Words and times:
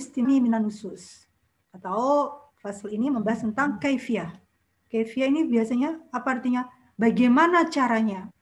istimi 0.00 0.40
minan 0.40 0.64
nusus. 0.64 1.28
Atau 1.76 2.32
fasal 2.64 2.96
ini 2.96 3.12
membahas 3.12 3.44
tentang 3.44 3.76
kaifiyah. 3.76 4.32
Kaifiyah 4.88 5.28
ini 5.28 5.44
biasanya 5.44 6.00
apa 6.08 6.40
artinya? 6.40 6.64
Bagaimana 6.96 7.68
caranya? 7.68 8.32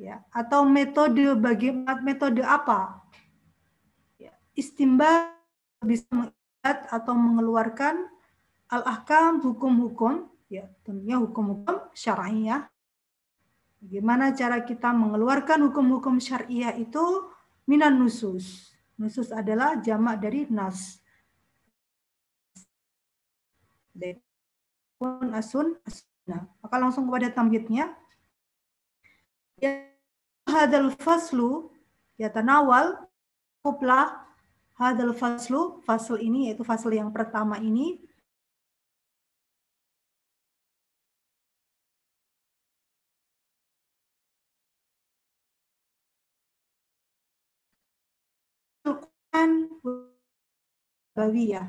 Ya, 0.00 0.24
atau 0.32 0.64
metode 0.64 1.36
bagaimana 1.36 2.00
metode 2.00 2.40
apa? 2.40 3.04
Ya, 4.16 4.32
istimba 4.56 5.36
bisa 5.84 6.08
mengikat 6.08 6.88
atau 6.88 7.12
mengeluarkan 7.12 8.08
al-ahkam 8.72 9.44
hukum-hukum 9.44 10.28
ya 10.50 10.66
tentunya 10.82 11.16
hukum-hukum 11.16 11.94
syariah. 11.94 12.66
Bagaimana 13.80 14.34
cara 14.36 14.60
kita 14.60 14.92
mengeluarkan 14.92 15.70
hukum-hukum 15.70 16.20
syariah 16.20 16.76
itu 16.76 17.00
minan 17.64 17.96
nusus. 17.96 18.69
Nusus 19.00 19.32
adalah 19.32 19.80
jamak 19.80 20.20
dari 20.20 20.44
nas. 20.52 21.00
Pun 25.00 25.32
asun 25.32 25.80
asuna. 25.88 26.44
Maka 26.60 26.76
langsung 26.76 27.08
kepada 27.08 27.32
tamhidnya. 27.32 27.96
Ya 29.56 29.88
hadal 30.44 30.92
faslu 31.00 31.72
ya 32.20 32.28
tanawal 32.28 33.00
kuplah 33.64 34.24
hadal 34.76 35.16
faslu 35.16 35.80
fasl 35.84 36.20
ini 36.20 36.52
yaitu 36.52 36.64
fasl 36.64 36.92
yang 36.92 37.12
pertama 37.12 37.60
ini 37.60 38.00
Bawiyah. 51.20 51.68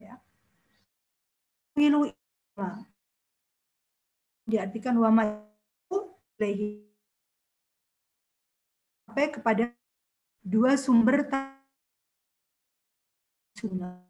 Ya. 0.00 0.16
Milu 1.76 2.08
diartikan 4.48 4.96
wama 4.96 5.44
lehi 6.40 6.88
sampai 9.04 9.28
kepada 9.28 9.68
dua 10.40 10.80
sumber 10.80 11.28
sunnah. 13.52 14.00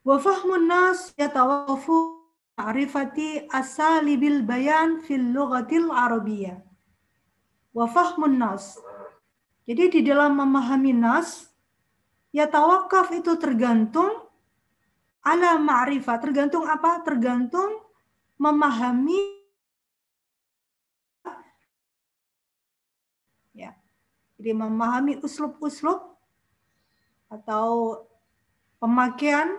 Wa 0.00 0.16
fahmun 0.16 0.64
nas 0.64 1.12
yatawafu 1.20 2.24
ma'rifati 2.56 3.52
asalibil 3.52 4.40
bayan 4.48 5.04
fil 5.04 5.36
lughatil 5.36 5.92
arabiyyah 5.92 6.64
wa 7.76 7.84
fahmun 7.84 8.40
nas. 8.40 8.80
Jadi 9.68 10.00
di 10.00 10.00
dalam 10.08 10.32
memahami 10.32 10.96
nas 10.96 11.52
ya 12.32 12.48
tawakaf 12.48 13.12
itu 13.12 13.36
tergantung 13.36 14.08
ala 15.20 15.60
ma'rifat. 15.60 16.24
Tergantung 16.24 16.64
apa? 16.64 17.04
Tergantung 17.04 17.84
memahami 18.40 19.20
ya. 23.52 23.76
Jadi 24.40 24.50
memahami 24.56 25.20
uslub-uslub 25.20 26.16
atau 27.28 28.00
pemakaian 28.80 29.52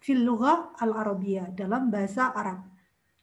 fil 0.00 0.24
al-arabiyah 0.80 1.52
dalam 1.54 1.92
bahasa 1.92 2.32
Arab. 2.32 2.69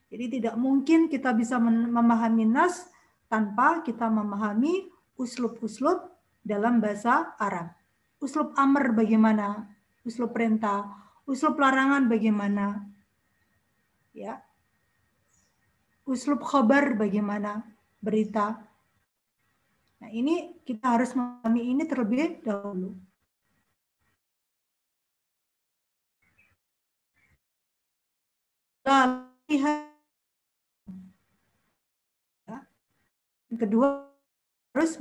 Jadi 0.07 0.39
tidak 0.39 0.55
mungkin 0.55 1.11
kita 1.11 1.35
bisa 1.35 1.59
memahami 1.59 2.47
nas 2.47 2.87
tanpa 3.27 3.83
kita 3.83 4.07
memahami 4.07 4.87
uslub-uslub 5.19 6.07
dalam 6.39 6.79
bahasa 6.79 7.35
Arab. 7.35 7.75
Uslub 8.23 8.55
amr 8.55 8.95
bagaimana? 8.95 9.67
Uslub 10.07 10.31
perintah, 10.31 10.87
uslub 11.27 11.59
larangan 11.59 12.07
bagaimana? 12.07 12.87
Ya. 14.15 14.39
Uslub 16.07 16.39
khabar 16.39 16.95
bagaimana? 16.95 17.67
Berita. 17.99 18.63
Nah, 19.97 20.09
ini 20.13 20.63
kita 20.63 20.95
harus 20.95 21.11
memahami 21.11 21.61
ini 21.73 21.83
terlebih 21.83 22.39
dahulu. 22.45 22.95
lihat 28.87 29.91
ya. 32.47 32.57
Yang 32.57 32.65
kedua 33.55 34.11
harus 34.75 34.99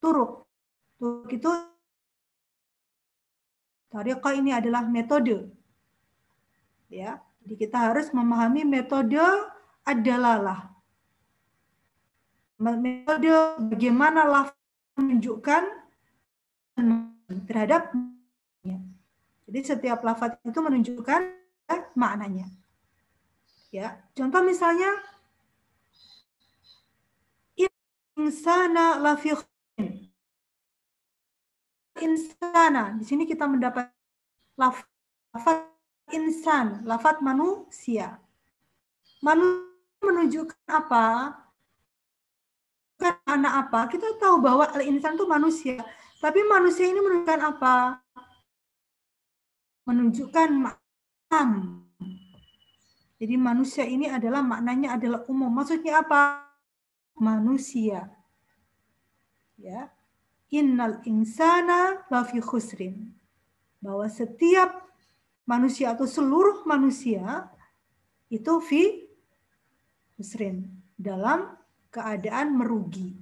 turuk. 0.00 0.48
Turuk 0.96 1.28
itu 1.28 1.50
tariqah 3.92 4.32
ini 4.32 4.56
adalah 4.56 4.88
metode. 4.88 5.52
Ya, 6.88 7.20
jadi 7.44 7.54
kita 7.68 7.90
harus 7.90 8.08
memahami 8.14 8.64
metode 8.64 9.20
adalah 9.84 10.40
metode 12.80 13.60
bagaimana 13.68 14.24
lafaz 14.24 14.56
menunjukkan 14.96 15.62
terhadap 17.44 17.90
jadi 19.44 19.60
setiap 19.76 20.00
lafaz 20.02 20.34
itu 20.42 20.58
menunjukkan 20.58 21.20
maknanya. 21.94 22.48
Ya, 23.70 24.02
contoh 24.14 24.42
misalnya 24.42 24.90
insana 28.18 28.98
lafi 28.98 29.34
insana. 32.02 32.94
Di 32.98 33.04
sini 33.06 33.24
kita 33.24 33.46
mendapat 33.46 33.90
lafaz 34.58 35.70
insan, 36.12 36.82
lafaz 36.86 37.18
manusia. 37.22 38.18
Manusia 39.22 40.02
menunjukkan 40.04 40.68
apa? 40.68 41.06
Bukan 42.94 43.14
anak 43.26 43.52
apa? 43.66 43.80
Kita 43.90 44.14
tahu 44.20 44.38
bahwa 44.38 44.68
al-insan 44.74 45.16
itu 45.16 45.26
manusia. 45.26 45.80
Tapi 46.20 46.40
manusia 46.46 46.86
ini 46.88 47.00
menunjukkan 47.00 47.40
apa? 47.40 48.00
Menunjukkan 49.84 50.48
makam 50.60 51.84
jadi 53.24 53.40
manusia 53.40 53.88
ini 53.88 54.04
adalah 54.10 54.44
maknanya 54.44 55.00
adalah 55.00 55.24
umum. 55.32 55.48
Maksudnya 55.48 56.04
apa? 56.04 56.43
Manusia. 57.18 58.10
Ya. 59.58 59.90
Innal 60.50 61.02
insana 61.06 62.06
lafi 62.10 62.38
khusrin. 62.38 63.14
Bahwa 63.82 64.06
setiap 64.06 64.86
manusia 65.44 65.92
atau 65.92 66.08
seluruh 66.08 66.64
manusia 66.64 67.50
itu 68.32 68.58
fi 68.62 69.04
khusrin 70.16 70.70
dalam 70.94 71.54
keadaan 71.90 72.54
merugi. 72.54 73.14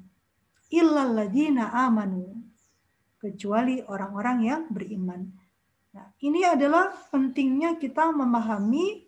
Illalladzina 0.73 1.73
amanu 1.73 2.33
kecuali 3.21 3.85
orang-orang 3.85 4.39
yang 4.43 4.63
beriman. 4.73 5.29
Nah, 5.93 6.09
ini 6.25 6.43
adalah 6.49 6.89
pentingnya 7.13 7.77
kita 7.77 8.09
memahami 8.09 9.05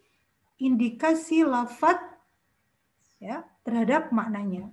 indikasi 0.61 1.43
lafat 1.43 1.97
ya 3.19 3.43
terhadap 3.65 4.13
maknanya. 4.13 4.71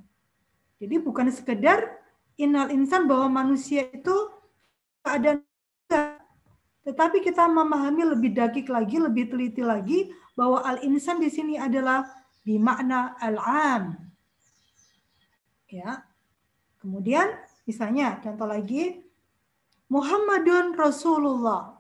Jadi 0.77 0.99
bukan 0.99 1.31
sekedar 1.31 1.97
inal 2.35 2.69
insan 2.69 3.07
bahwa 3.07 3.41
manusia 3.41 3.87
itu 3.89 4.13
keadaan 5.01 5.41
tetapi 6.81 7.21
kita 7.21 7.45
memahami 7.45 8.09
lebih 8.17 8.33
dakik 8.33 8.65
lagi, 8.65 8.97
lebih 8.97 9.29
teliti 9.29 9.61
lagi 9.61 10.09
bahwa 10.33 10.65
al-insan 10.65 11.21
di 11.21 11.29
sini 11.29 11.53
adalah 11.53 12.09
bimakna 12.41 13.13
al-am. 13.21 14.01
Ya. 15.69 16.01
Kemudian 16.81 17.37
misalnya 17.69 18.17
contoh 18.25 18.49
lagi 18.49 19.05
Muhammadun 19.93 20.73
Rasulullah. 20.73 21.77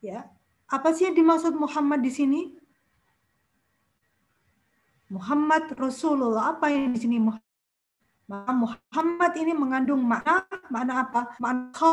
Ya. 0.00 0.24
Apa 0.72 0.96
sih 0.96 1.12
yang 1.12 1.16
dimaksud 1.20 1.52
Muhammad 1.52 2.00
di 2.00 2.10
sini? 2.10 2.55
Muhammad 5.10 5.70
Rasulullah. 5.78 6.56
Apa 6.56 6.70
yang 6.70 6.90
di 6.94 6.98
sini 6.98 7.18
Muhammad? 7.22 7.44
Muhammad 8.26 9.32
ini 9.38 9.52
mengandung 9.54 10.02
makna 10.02 10.42
makna 10.66 11.06
apa? 11.06 11.38
Makna 11.38 11.90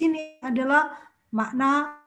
ini 0.00 0.40
adalah 0.40 0.96
makna 1.28 2.00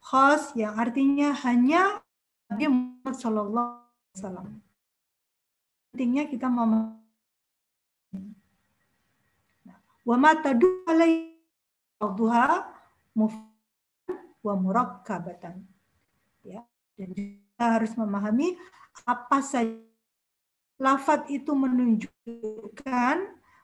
khas 0.00 0.56
yang 0.56 0.72
artinya 0.80 1.36
hanya 1.44 2.00
Nabi 2.48 2.64
Muhammad 2.72 3.14
Shallallahu 3.20 3.68
Alaihi 3.76 4.16
Wasallam. 4.16 4.46
Pentingnya 5.92 6.24
kita 6.32 6.48
mau 6.48 6.96
wa 10.04 10.16
ma 10.20 10.36
tadu 10.36 10.84
alaihi 10.84 11.40
wa 14.44 14.52
murakkabatan 14.60 15.64
ya 16.44 16.60
dan 17.00 17.08
kita 17.16 17.43
harus 17.58 17.92
memahami 17.94 18.58
apa 19.06 19.38
saja. 19.42 19.74
Lafat 20.74 21.30
itu 21.30 21.54
menunjukkan 21.54 23.16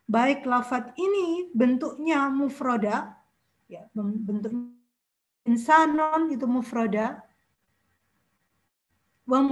baik 0.07 0.47
lafat 0.47 0.95
ini 0.95 1.51
bentuknya 1.51 2.31
mufroda, 2.31 3.19
ya, 3.67 3.83
bentuk 3.95 4.55
insanon 5.43 6.31
itu 6.31 6.47
mufroda, 6.47 7.19
wa 9.27 9.43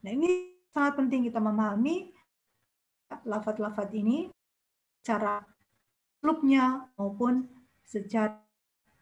Nah 0.00 0.16
ini 0.16 0.56
sangat 0.72 0.96
penting 0.96 1.28
kita 1.28 1.36
memahami 1.36 2.08
lafat-lafat 3.26 3.90
ini 3.94 4.30
cara 5.02 5.42
klubnya 6.20 6.86
maupun 6.94 7.48
secara 7.82 8.38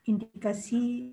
indikasi 0.09 1.13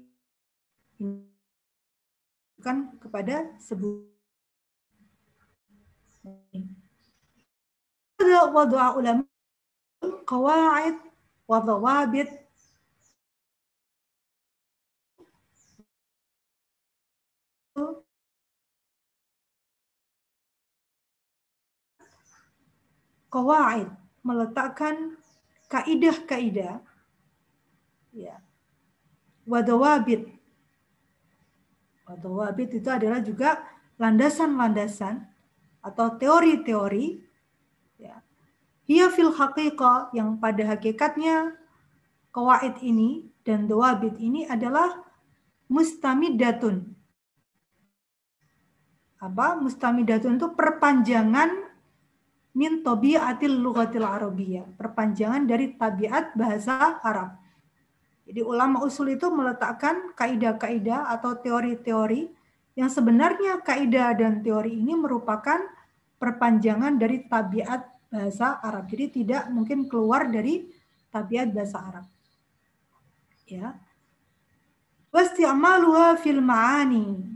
kan 2.63 2.95
kepada 3.03 3.51
sebuah 3.59 4.07
wadu'a 8.55 8.95
ulama 8.95 9.27
qawaid 10.23 10.95
wadawabit 11.45 12.44
kawaid 23.35 23.91
meletakkan 24.23 25.19
kaidah-kaidah 25.67 26.79
ya 28.15 28.39
wadawabit. 29.43 30.31
Wadawabit 32.07 32.79
itu 32.79 32.87
adalah 32.87 33.19
juga 33.19 33.59
landasan-landasan 33.99 35.27
atau 35.83 36.15
teori-teori 36.15 37.19
ya. 37.99 38.23
Hiya 38.87 39.11
fil 39.11 39.35
haqiqah 39.35 40.15
yang 40.15 40.39
pada 40.39 40.77
hakikatnya 40.77 41.57
kawaid 42.31 42.79
ini 42.79 43.27
dan 43.43 43.67
dawabit 43.67 44.15
ini 44.21 44.47
adalah 44.47 45.01
mustamidatun. 45.67 46.93
Apa? 49.17 49.57
Mustamidatun 49.57 50.37
itu 50.37 50.53
perpanjangan 50.53 51.64
min 52.55 52.79
tabiatil 52.81 53.59
lughatil 53.59 54.07
arabiyyah, 54.07 54.63
perpanjangan 54.79 55.43
dari 55.43 55.75
tabiat 55.75 56.31
bahasa 56.39 57.03
Arab. 57.03 57.35
Jadi 58.25 58.41
ulama 58.41 58.81
usul 58.81 59.13
itu 59.13 59.27
meletakkan 59.29 60.15
kaidah-kaidah 60.15 61.13
atau 61.13 61.35
teori-teori 61.37 62.31
yang 62.73 62.89
sebenarnya 62.89 63.61
kaidah 63.61 64.15
dan 64.17 64.41
teori 64.41 64.71
ini 64.81 64.97
merupakan 64.97 65.61
perpanjangan 66.17 66.95
dari 66.95 67.27
tabiat 67.27 67.85
bahasa 68.09 68.57
Arab. 68.63 68.87
Jadi 68.87 69.21
tidak 69.21 69.51
mungkin 69.51 69.85
keluar 69.91 70.31
dari 70.31 70.65
tabiat 71.11 71.51
bahasa 71.51 71.77
Arab. 71.83 72.05
Ya. 73.45 73.77
Wasti'maluha 75.11 76.17
fil 76.17 76.41
ma'ani. 76.41 77.35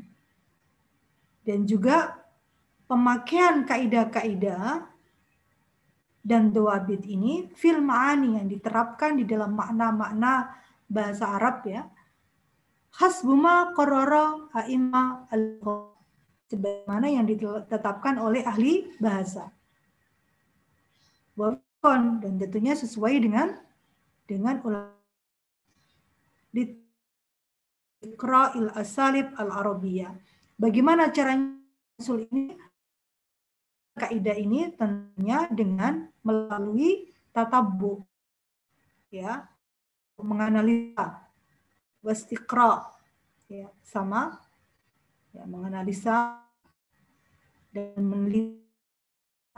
Dan 1.44 1.68
juga 1.70 2.18
pemakaian 2.90 3.62
kaidah-kaidah 3.68 4.90
dan 6.20 6.52
doabit 6.52 7.08
ini 7.08 7.48
fil 7.56 7.80
ma'ani 7.80 8.38
yang 8.38 8.48
diterapkan 8.52 9.16
di 9.16 9.24
dalam 9.24 9.56
makna-makna 9.56 10.52
bahasa 10.90 11.38
Arab 11.40 11.64
ya. 11.66 11.88
Hasbuma 13.00 13.72
qarara 13.78 14.50
a'imma 14.52 15.30
al 15.32 15.62
sebagaimana 16.50 17.08
yang 17.08 17.30
ditetapkan 17.30 18.18
oleh 18.18 18.42
ahli 18.42 18.90
bahasa. 18.98 19.54
Wafon 21.38 22.20
dan 22.20 22.36
tentunya 22.42 22.76
sesuai 22.76 23.16
dengan 23.22 23.56
dengan 24.26 24.60
ulama 24.66 25.00
asalib 28.76 29.32
al 29.38 29.50
arabiyah. 29.54 30.12
Bagaimana 30.60 31.14
caranya 31.16 31.56
usul 31.96 32.28
ini 32.34 32.58
kaidah 34.00 34.38
ini 34.40 34.72
tentunya 34.74 35.46
dengan 35.52 36.08
melalui 36.24 37.12
tatabbu 37.36 38.02
ya 39.12 39.44
menganalisa 40.16 41.28
wastiqra 42.00 42.88
ya 43.52 43.68
sama 43.84 44.40
ya 45.36 45.44
menganalisa 45.44 46.40
dan 47.76 48.00
meneliti 48.00 48.64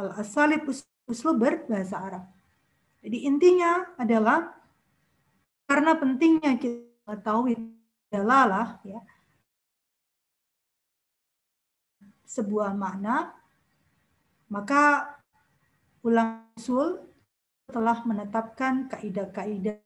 al 0.02 0.18
asalib 0.18 0.66
uslub 1.06 1.38
berbahasa 1.38 1.98
Arab. 2.02 2.24
Jadi 3.02 3.26
intinya 3.26 3.94
adalah 3.98 4.54
karena 5.66 5.94
pentingnya 5.98 6.58
kita 6.58 6.86
mengetahui 7.06 7.56
dalalah 8.12 8.78
ya 8.84 9.02
sebuah 12.28 12.72
makna 12.72 13.41
maka 14.52 15.16
ulama 16.04 16.52
usul 16.60 17.00
telah 17.72 18.04
menetapkan 18.04 18.92
kaidah-kaidah 18.92 19.80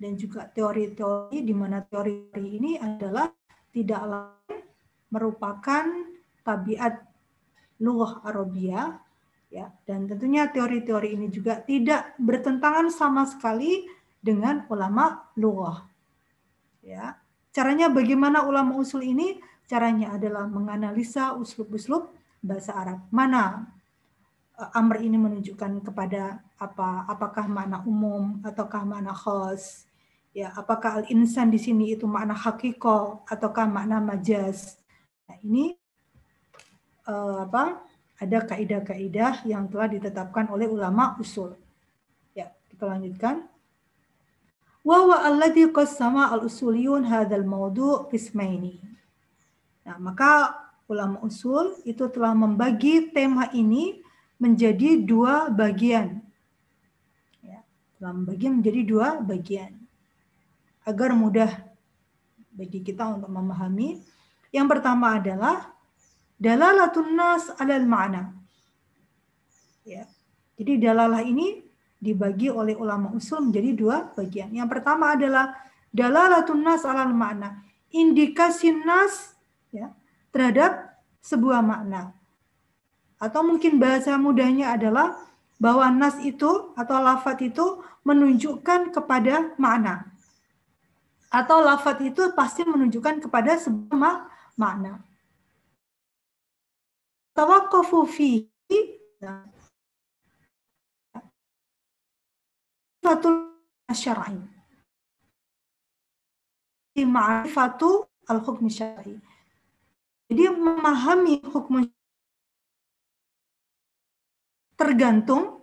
dan 0.00 0.12
juga 0.16 0.48
teori-teori 0.48 1.44
di 1.44 1.54
mana 1.54 1.84
teori 1.84 2.32
ini 2.40 2.80
adalah 2.80 3.28
tidak 3.68 4.02
lain 4.08 4.64
merupakan 5.12 5.84
tabiat 6.40 7.04
lughah 7.84 8.24
Arabia 8.24 8.96
ya. 9.52 9.68
Dan 9.84 10.08
tentunya 10.08 10.48
teori-teori 10.48 11.18
ini 11.18 11.28
juga 11.28 11.60
tidak 11.60 12.16
bertentangan 12.16 12.88
sama 12.88 13.28
sekali 13.28 13.84
dengan 14.24 14.64
ulama 14.72 15.28
lughah 15.36 15.84
ya. 16.80 17.18
Caranya 17.52 17.90
bagaimana 17.90 18.46
ulama 18.46 18.78
usul 18.78 19.02
ini? 19.04 19.42
Caranya 19.68 20.16
adalah 20.16 20.48
menganalisa 20.48 21.36
uslub-uslub 21.36 22.08
bahasa 22.40 22.72
Arab. 22.72 23.04
Mana 23.12 23.68
amr 24.58 25.06
ini 25.06 25.14
menunjukkan 25.14 25.86
kepada 25.86 26.42
apa 26.58 27.06
apakah 27.06 27.46
makna 27.46 27.86
umum 27.86 28.42
ataukah 28.42 28.82
makna 28.82 29.14
khas? 29.14 29.86
Ya 30.34 30.50
apakah 30.54 31.02
al 31.02 31.04
insan 31.08 31.54
di 31.54 31.62
sini 31.62 31.94
itu 31.94 32.10
makna 32.10 32.34
hakiko 32.34 33.22
ataukah 33.26 33.66
makna 33.70 34.02
majaz 34.02 34.78
nah 35.28 35.36
ini 35.44 35.76
uh, 37.06 37.44
apa 37.44 37.84
ada 38.18 38.38
kaidah-kaidah 38.42 39.46
yang 39.46 39.70
telah 39.70 39.86
ditetapkan 39.86 40.50
oleh 40.50 40.66
ulama 40.66 41.14
usul. 41.22 41.54
Ya 42.34 42.50
kita 42.66 42.90
lanjutkan. 42.90 43.46
Wa 44.82 45.06
wa 45.06 45.22
alladhi 45.22 45.70
qassama 45.70 46.34
al 46.34 46.42
usuliyun 46.42 47.06
hadzal 47.06 47.46
mawdu' 47.46 48.10
qismaini. 48.10 48.82
Nah 49.86 50.02
maka 50.02 50.50
ulama 50.90 51.22
usul 51.22 51.78
itu 51.86 52.10
telah 52.10 52.34
membagi 52.34 53.14
tema 53.14 53.46
ini 53.54 54.02
menjadi 54.38 55.02
dua 55.02 55.50
bagian. 55.50 56.22
Ya, 57.42 57.60
dalam 57.98 58.22
bagian 58.24 58.62
menjadi 58.62 58.80
dua 58.86 59.08
bagian. 59.18 59.74
Agar 60.86 61.12
mudah 61.12 61.50
bagi 62.54 62.80
kita 62.80 63.06
untuk 63.18 63.28
memahami. 63.28 64.00
Yang 64.50 64.66
pertama 64.78 65.20
adalah 65.20 65.70
dalalatun 66.40 67.12
nas 67.12 67.52
alal 67.60 67.84
ma'na. 67.84 68.32
Ya. 69.84 70.08
Jadi 70.58 70.82
dalalah 70.82 71.22
ini 71.22 71.62
dibagi 71.98 72.50
oleh 72.50 72.74
ulama 72.74 73.14
usul 73.14 73.50
menjadi 73.50 73.70
dua 73.74 73.96
bagian. 74.14 74.50
Yang 74.50 74.68
pertama 74.78 75.14
adalah 75.14 75.54
dalalatun 75.94 76.62
nas 76.62 76.82
alal 76.82 77.14
ma'na. 77.14 77.62
Indikasi 77.88 78.74
nas 78.74 79.38
ya, 79.70 79.94
terhadap 80.34 80.98
sebuah 81.22 81.62
makna. 81.62 82.17
Atau 83.18 83.42
mungkin 83.42 83.82
bahasa 83.82 84.14
mudahnya 84.14 84.78
adalah 84.78 85.18
bahwa 85.58 85.90
nas 85.90 86.14
itu 86.22 86.70
atau 86.78 87.02
lafat 87.02 87.50
itu 87.50 87.82
menunjukkan 88.06 88.94
kepada 88.94 89.52
makna. 89.58 90.06
Atau 91.28 91.60
lafat 91.60 92.00
itu 92.06 92.30
pasti 92.32 92.62
menunjukkan 92.64 93.26
kepada 93.26 93.58
sebuah 93.58 94.30
makna. 94.54 95.02
Tawakofu 97.34 98.06
fi 98.06 98.48
fatul 103.02 103.54
syar'i. 103.94 104.38
Ma'rifatu 106.98 108.06
al-hukm 108.26 108.66
syar'i. 108.66 109.18
Jadi 110.28 110.44
memahami 110.50 111.40
hukum 111.46 111.86
tergantung 114.78 115.58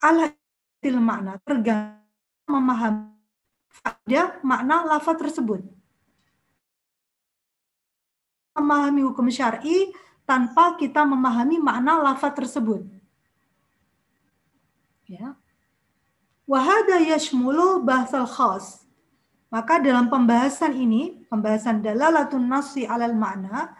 ala 0.00 0.32
makna 0.80 1.36
tergantung 1.44 2.00
memahami 2.48 3.12
ada 3.84 4.40
makna 4.42 4.82
lafaz 4.88 5.16
tersebut. 5.20 5.62
Memahami 8.56 9.06
hukum 9.06 9.30
syar'i 9.30 9.94
tanpa 10.26 10.74
kita 10.74 11.06
memahami 11.06 11.62
makna 11.62 12.02
lafaz 12.02 12.34
tersebut. 12.34 12.82
Ya. 15.06 15.38
Wahada 16.48 16.98
yashmulu 16.98 17.82
bahsal 17.86 18.26
khas. 18.26 18.82
Maka 19.50 19.82
dalam 19.82 20.06
pembahasan 20.06 20.78
ini, 20.78 21.26
pembahasan 21.26 21.82
dalalatun 21.82 22.46
nasi 22.46 22.86
alal 22.86 23.14
makna, 23.14 23.74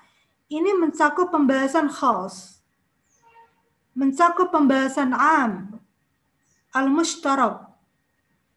ini 0.50 0.74
mencakup 0.74 1.30
pembahasan 1.30 1.86
khas. 1.86 2.59
Mencakup 3.96 4.54
pembahasan 4.54 5.10
am, 5.12 5.80
al-mushtarak, 6.70 7.66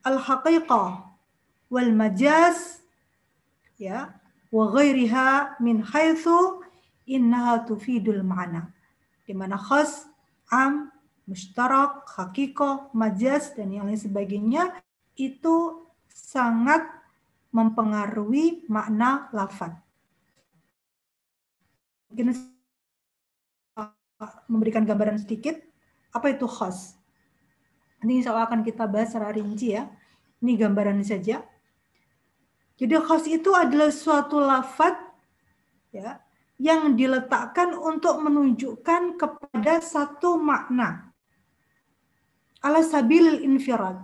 al-haqiqah, 0.06 1.10
wal 1.74 1.92
majaz, 1.94 2.86
ya, 3.82 4.14
wa 4.54 4.70
ghairiha 4.70 5.58
min 5.58 5.82
haitsu 5.82 6.62
innaha 7.10 7.66
tufidul 7.66 8.22
ma'na. 8.22 8.70
Di 9.26 9.34
mana 9.34 9.58
khas, 9.58 10.06
am, 10.54 10.94
mushtarak, 11.26 12.06
haqiqah, 12.14 12.94
majaz, 12.94 13.58
dan 13.58 13.74
yang 13.74 13.90
lain 13.90 13.98
sebagainya 13.98 14.70
itu 15.18 15.82
sangat 16.06 16.86
mempengaruhi 17.50 18.70
makna 18.70 19.30
lafaz. 19.34 19.74
Mungkin 22.14 22.53
memberikan 24.52 24.84
gambaran 24.84 25.22
sedikit 25.22 25.58
apa 26.14 26.34
itu 26.34 26.46
khas. 26.46 26.98
Ini 28.04 28.22
insya 28.22 28.36
Allah 28.36 28.52
akan 28.52 28.62
kita 28.62 28.84
bahas 28.86 29.16
secara 29.16 29.32
rinci 29.32 29.74
ya. 29.74 29.88
Ini 30.44 30.60
gambaran 30.60 31.00
saja. 31.08 31.42
Jadi 32.76 32.94
khas 33.00 33.26
itu 33.32 33.56
adalah 33.56 33.90
suatu 33.94 34.44
lafaz 34.44 34.98
ya 35.96 36.20
yang 36.60 36.94
diletakkan 36.94 37.74
untuk 37.74 38.20
menunjukkan 38.22 39.16
kepada 39.16 39.80
satu 39.80 40.36
makna. 40.36 41.12
Ala 42.60 42.84
sabil 42.84 43.44
infirad. 43.44 44.00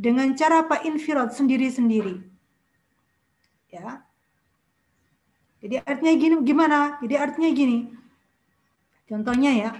Dengan 0.00 0.32
cara 0.32 0.64
apa 0.64 0.80
infirad 0.88 1.28
sendiri-sendiri 1.36 2.30
ya 3.70 4.02
jadi 5.62 5.80
artinya 5.86 6.14
gini 6.18 6.34
gimana 6.42 6.78
jadi 6.98 7.14
artinya 7.22 7.50
gini 7.54 7.78
contohnya 9.10 9.50
ya. 9.50 9.70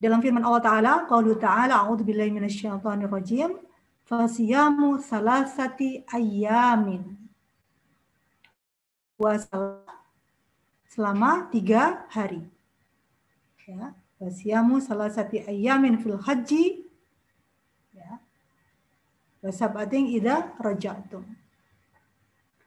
Dalam 0.00 0.24
firman 0.24 0.44
Allah 0.44 0.64
Ta'ala 0.64 0.92
qaulu 1.04 1.36
ta'ala 1.36 1.84
a'udzu 1.84 2.04
billahi 2.04 2.32
minasyaitonir 2.32 3.12
rajim 3.12 3.60
fasiyamu 4.08 4.96
salasati 5.00 6.08
ayyamin. 6.08 7.16
Puasa 9.16 9.84
selama 10.88 11.48
tiga 11.52 12.08
hari. 12.12 12.44
Ya 13.68 13.92
fasiyamu 14.16 14.80
salasati 14.80 15.44
ayyamin 15.44 16.00
fil 16.00 16.20
haji 16.20 16.84
ya. 17.92 18.20
Wasabatin 19.44 20.12
idza 20.12 20.56
raja'tum. 20.60 21.24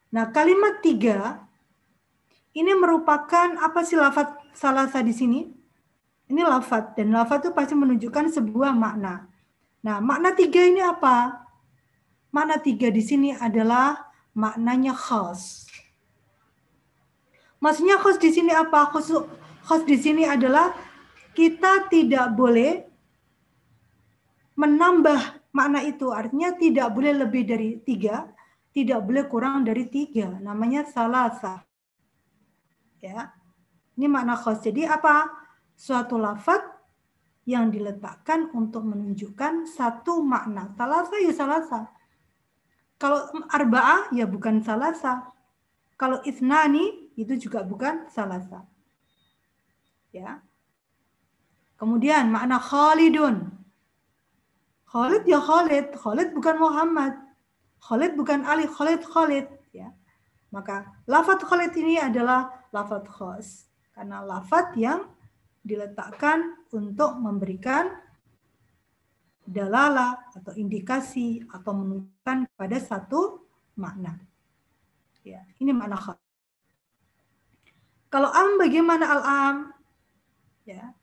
Nah, 0.09 0.25
kalimat 0.33 0.81
tiga 0.81 1.45
ini 2.57 2.73
merupakan 2.73 3.61
apa 3.61 3.85
sih 3.85 3.93
lafat 3.93 4.38
salasa 4.59 4.99
di 4.99 5.15
sini? 5.15 5.47
Ini 6.27 6.43
lafat 6.43 6.99
dan 6.99 7.15
lafat 7.15 7.47
itu 7.47 7.51
pasti 7.55 7.73
menunjukkan 7.79 8.27
sebuah 8.35 8.75
makna. 8.75 9.31
Nah, 9.79 10.03
makna 10.03 10.35
tiga 10.35 10.59
ini 10.59 10.83
apa? 10.83 11.47
Makna 12.35 12.59
tiga 12.59 12.91
di 12.91 12.99
sini 12.99 13.31
adalah 13.31 14.11
maknanya 14.35 14.91
khas. 14.91 15.65
Maksudnya 17.63 17.97
khas 18.03 18.19
di 18.19 18.29
sini 18.35 18.51
apa? 18.51 18.91
Khas, 18.91 19.07
khas 19.63 19.81
di 19.87 19.95
sini 19.95 20.27
adalah 20.27 20.75
kita 21.31 21.87
tidak 21.87 22.35
boleh 22.35 22.83
menambah 24.59 25.49
makna 25.55 25.87
itu. 25.87 26.11
Artinya 26.11 26.51
tidak 26.59 26.91
boleh 26.91 27.15
lebih 27.15 27.47
dari 27.47 27.79
tiga 27.81 28.27
tidak 28.69 29.01
boleh 29.01 29.25
kurang 29.25 29.65
dari 29.65 29.89
tiga. 29.89 30.37
Namanya 30.39 30.85
salasa. 30.85 31.65
Ya, 32.99 33.31
ini 33.99 34.07
makna 34.07 34.39
khas. 34.39 34.63
Jadi 34.63 34.87
apa? 34.87 35.27
Suatu 35.75 36.15
lafaz 36.15 36.63
yang 37.43 37.67
diletakkan 37.67 38.47
untuk 38.55 38.87
menunjukkan 38.87 39.67
satu 39.67 40.23
makna. 40.23 40.71
Salasa 40.79 41.19
ya 41.19 41.35
salasa. 41.35 41.91
Kalau 42.95 43.27
arba'ah 43.51 44.07
ya 44.15 44.23
bukan 44.23 44.63
salasa. 44.63 45.35
Kalau 45.99 46.23
isnani 46.23 47.11
itu 47.19 47.35
juga 47.35 47.67
bukan 47.67 48.07
salasa. 48.07 48.63
Ya. 50.15 50.39
Kemudian 51.75 52.31
makna 52.31 52.55
Khalidun. 52.55 53.51
Khalid 54.87 55.27
ya 55.27 55.43
Khalid. 55.43 55.91
Khalid 55.99 56.31
bukan 56.31 56.55
Muhammad. 56.55 57.19
Khalid 57.83 58.15
bukan 58.15 58.47
Ali, 58.47 58.63
Khalid 58.63 59.03
Khalid 59.03 59.47
ya. 59.75 59.91
Maka 60.55 60.87
lafat 61.03 61.43
Khalid 61.43 61.75
ini 61.75 61.99
adalah 61.99 62.47
lafat 62.71 63.03
khas 63.11 63.68
karena 63.99 64.23
lafat 64.23 64.79
yang 64.79 65.03
diletakkan 65.59 66.55
untuk 66.71 67.19
memberikan 67.19 67.91
dalala 69.43 70.23
atau 70.31 70.55
indikasi 70.55 71.43
atau 71.51 71.75
menunjukkan 71.75 72.47
kepada 72.47 72.79
satu 72.79 73.43
makna. 73.75 74.15
Ya, 75.27 75.43
ini 75.59 75.75
makna. 75.75 76.15
Kalau 78.07 78.31
am 78.31 78.55
bagaimana 78.55 79.03
al-am? 79.03 79.75
Ya, 80.63 80.95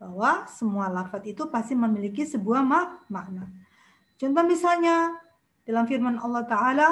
bahwa 0.00 0.48
semua 0.48 0.88
lafat 0.88 1.28
itu 1.28 1.44
pasti 1.52 1.76
memiliki 1.76 2.24
sebuah 2.24 2.64
mak 2.64 3.12
makna. 3.12 3.44
Contoh 4.16 4.40
misalnya 4.40 5.20
dalam 5.68 5.84
firman 5.84 6.16
Allah 6.16 6.48
Ta'ala, 6.48 6.88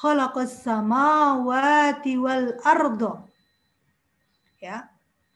khalaqas 0.00 0.64
samawati 0.64 2.16
wal 2.16 2.56
ardo. 2.64 3.31
Ya. 4.62 4.86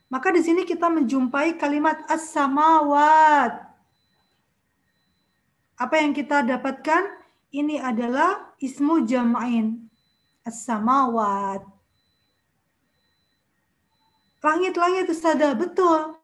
Maka 0.06 0.30
di 0.30 0.38
sini 0.38 0.62
kita 0.62 0.86
menjumpai 0.86 1.58
kalimat 1.58 2.06
as-samawat. 2.06 3.58
Apa 5.74 5.94
yang 5.98 6.14
kita 6.14 6.46
dapatkan? 6.46 7.26
Ini 7.50 7.82
adalah 7.82 8.54
ismu 8.62 9.02
jam'ain. 9.02 9.90
As-samawat. 10.46 11.66
Langit-langit 14.46 15.10
sadar 15.10 15.58
betul. 15.58 16.22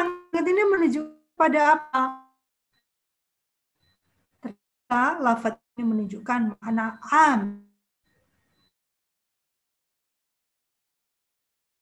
Langit 0.00 0.44
ini 0.48 0.62
menuju 0.64 1.00
pada 1.36 1.84
apa? 1.84 2.24
lafaz 5.20 5.58
ini 5.76 5.84
menunjukkan 5.84 6.54
makna 6.56 6.96
am. 7.12 7.63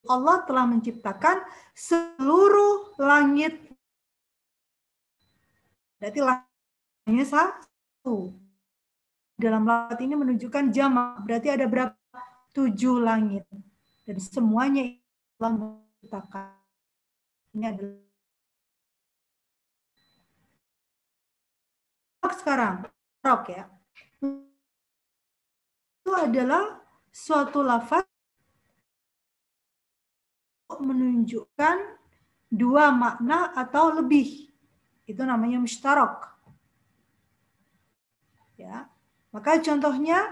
Allah 0.09 0.43
telah 0.47 0.65
menciptakan 0.67 1.43
seluruh 1.75 2.99
langit. 2.99 3.59
Berarti 5.99 6.21
langitnya 6.21 7.27
satu. 7.27 8.35
Dalam 9.39 9.63
lafaz 9.67 9.99
ini 10.03 10.15
menunjukkan 10.19 10.75
jamak. 10.75 11.23
Berarti 11.23 11.49
ada 11.51 11.67
berapa? 11.71 11.95
Tujuh 12.53 13.01
langit. 13.01 13.47
Dan 14.03 14.19
semuanya 14.19 14.91
Allah 15.39 15.51
menciptakan. 15.55 16.59
Ini 17.53 17.67
adalah 17.71 18.13
sekarang 22.43 22.91
rok 23.23 23.45
ya 23.55 23.65
itu 26.03 26.11
adalah 26.11 26.83
suatu 27.15 27.63
lafaz 27.63 28.03
menunjukkan 30.83 31.77
dua 32.51 32.91
makna 32.91 33.55
atau 33.55 33.95
lebih. 33.95 34.51
Itu 35.07 35.23
namanya 35.23 35.63
mustarok 35.63 36.33
ya. 38.63 38.87
Maka 39.33 39.59
contohnya 39.59 40.29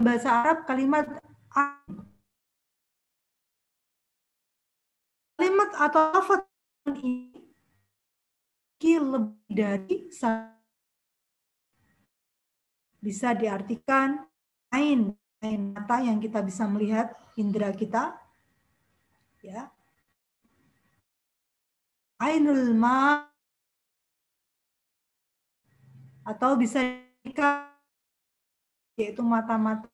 bahasa 0.00 0.28
Arab 0.42 0.64
kalimat 0.64 1.06
kalimat 5.36 5.70
atau 5.76 6.02
lafaz 6.16 6.40
ini 6.90 7.30
lebih 8.82 9.46
dari 9.46 9.96
bisa 13.02 13.34
diartikan 13.34 14.22
ain, 14.70 15.10
ain 15.42 15.62
mata 15.74 15.98
yang 16.02 16.22
kita 16.22 16.38
bisa 16.42 16.66
melihat 16.70 17.14
indera 17.34 17.74
kita. 17.74 18.21
Ya. 19.42 19.74
Ainul 22.22 22.70
ma 22.78 23.26
atau 26.22 26.54
bisa 26.54 26.78
yaitu 28.94 29.22
mata-mata. 29.26 29.90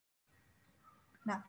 Nah, 1.24 1.40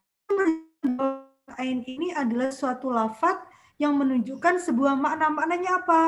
ain 1.60 1.84
ini 1.84 2.16
adalah 2.16 2.56
suatu 2.56 2.88
lafat 2.88 3.36
yang 3.76 4.00
menunjukkan 4.00 4.64
sebuah 4.64 4.96
makna. 4.96 5.28
Maknanya 5.28 5.84
apa? 5.84 6.02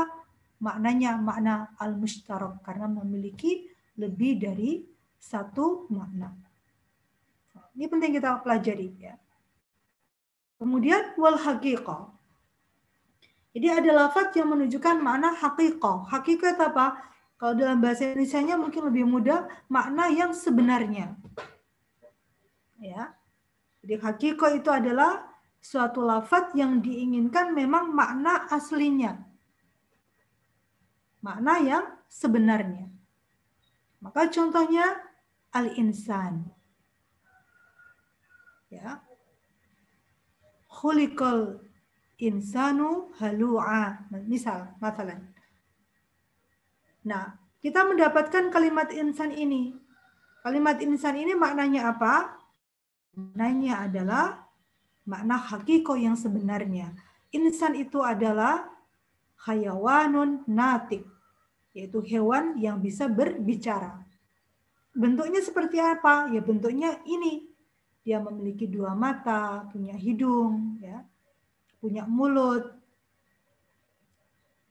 Maknanya 0.61 1.19
makna 1.19 1.75
al-mushtarak 1.75 2.63
karena 2.63 2.87
memiliki 2.87 3.67
lebih 3.99 4.39
dari 4.39 4.85
satu 5.19 5.91
makna. 5.91 6.31
Ini 7.75 7.85
penting 7.91 8.15
kita 8.15 8.39
pelajari 8.39 8.87
ya. 8.95 9.15
Kemudian 10.61 11.17
wal 11.17 11.41
haqiqah. 11.41 12.13
Jadi 13.57 13.67
ada 13.67 14.05
lafaz 14.05 14.29
yang 14.37 14.53
menunjukkan 14.53 15.01
makna 15.01 15.33
haqiqah. 15.33 16.05
Hakikat 16.05 16.61
apa? 16.61 17.01
Kalau 17.41 17.57
dalam 17.57 17.81
bahasa 17.81 18.05
Indonesia 18.05 18.53
mungkin 18.53 18.93
lebih 18.93 19.09
mudah 19.09 19.49
makna 19.65 20.13
yang 20.13 20.29
sebenarnya. 20.37 21.17
Ya. 22.77 23.17
Jadi 23.81 23.97
hakikat 23.97 24.61
itu 24.61 24.69
adalah 24.69 25.25
suatu 25.57 26.05
lafaz 26.05 26.53
yang 26.53 26.77
diinginkan 26.85 27.57
memang 27.57 27.89
makna 27.89 28.45
aslinya. 28.53 29.17
Makna 31.25 31.53
yang 31.65 31.85
sebenarnya. 32.05 32.85
Maka 33.97 34.29
contohnya 34.29 34.85
al-insan. 35.49 36.45
Ya. 38.69 39.01
Khuliqal 40.81 41.61
insanu 42.17 43.13
halu'a. 43.21 44.09
Misal, 44.25 44.73
masalah. 44.81 45.21
Nah, 47.05 47.37
kita 47.61 47.85
mendapatkan 47.85 48.49
kalimat 48.49 48.89
insan 48.89 49.29
ini. 49.29 49.77
Kalimat 50.41 50.81
insan 50.81 51.21
ini 51.21 51.37
maknanya 51.37 51.93
apa? 51.93 52.33
Maknanya 53.13 53.85
adalah 53.85 54.49
makna 55.05 55.37
hakiko 55.37 55.93
yang 55.93 56.17
sebenarnya. 56.17 56.97
Insan 57.29 57.77
itu 57.77 58.01
adalah 58.01 58.65
hayawanun 59.45 60.49
natik, 60.49 61.05
yaitu 61.77 62.01
hewan 62.01 62.57
yang 62.57 62.81
bisa 62.81 63.05
berbicara. 63.05 64.01
Bentuknya 64.97 65.45
seperti 65.45 65.77
apa? 65.77 66.33
Ya 66.33 66.41
bentuknya 66.41 66.97
ini. 67.05 67.50
Dia 68.01 68.17
memiliki 68.17 68.65
dua 68.65 68.97
mata, 68.97 69.69
punya 69.69 69.93
hidung, 69.93 70.81
ya, 70.81 71.05
punya 71.77 72.05
mulut, 72.09 72.73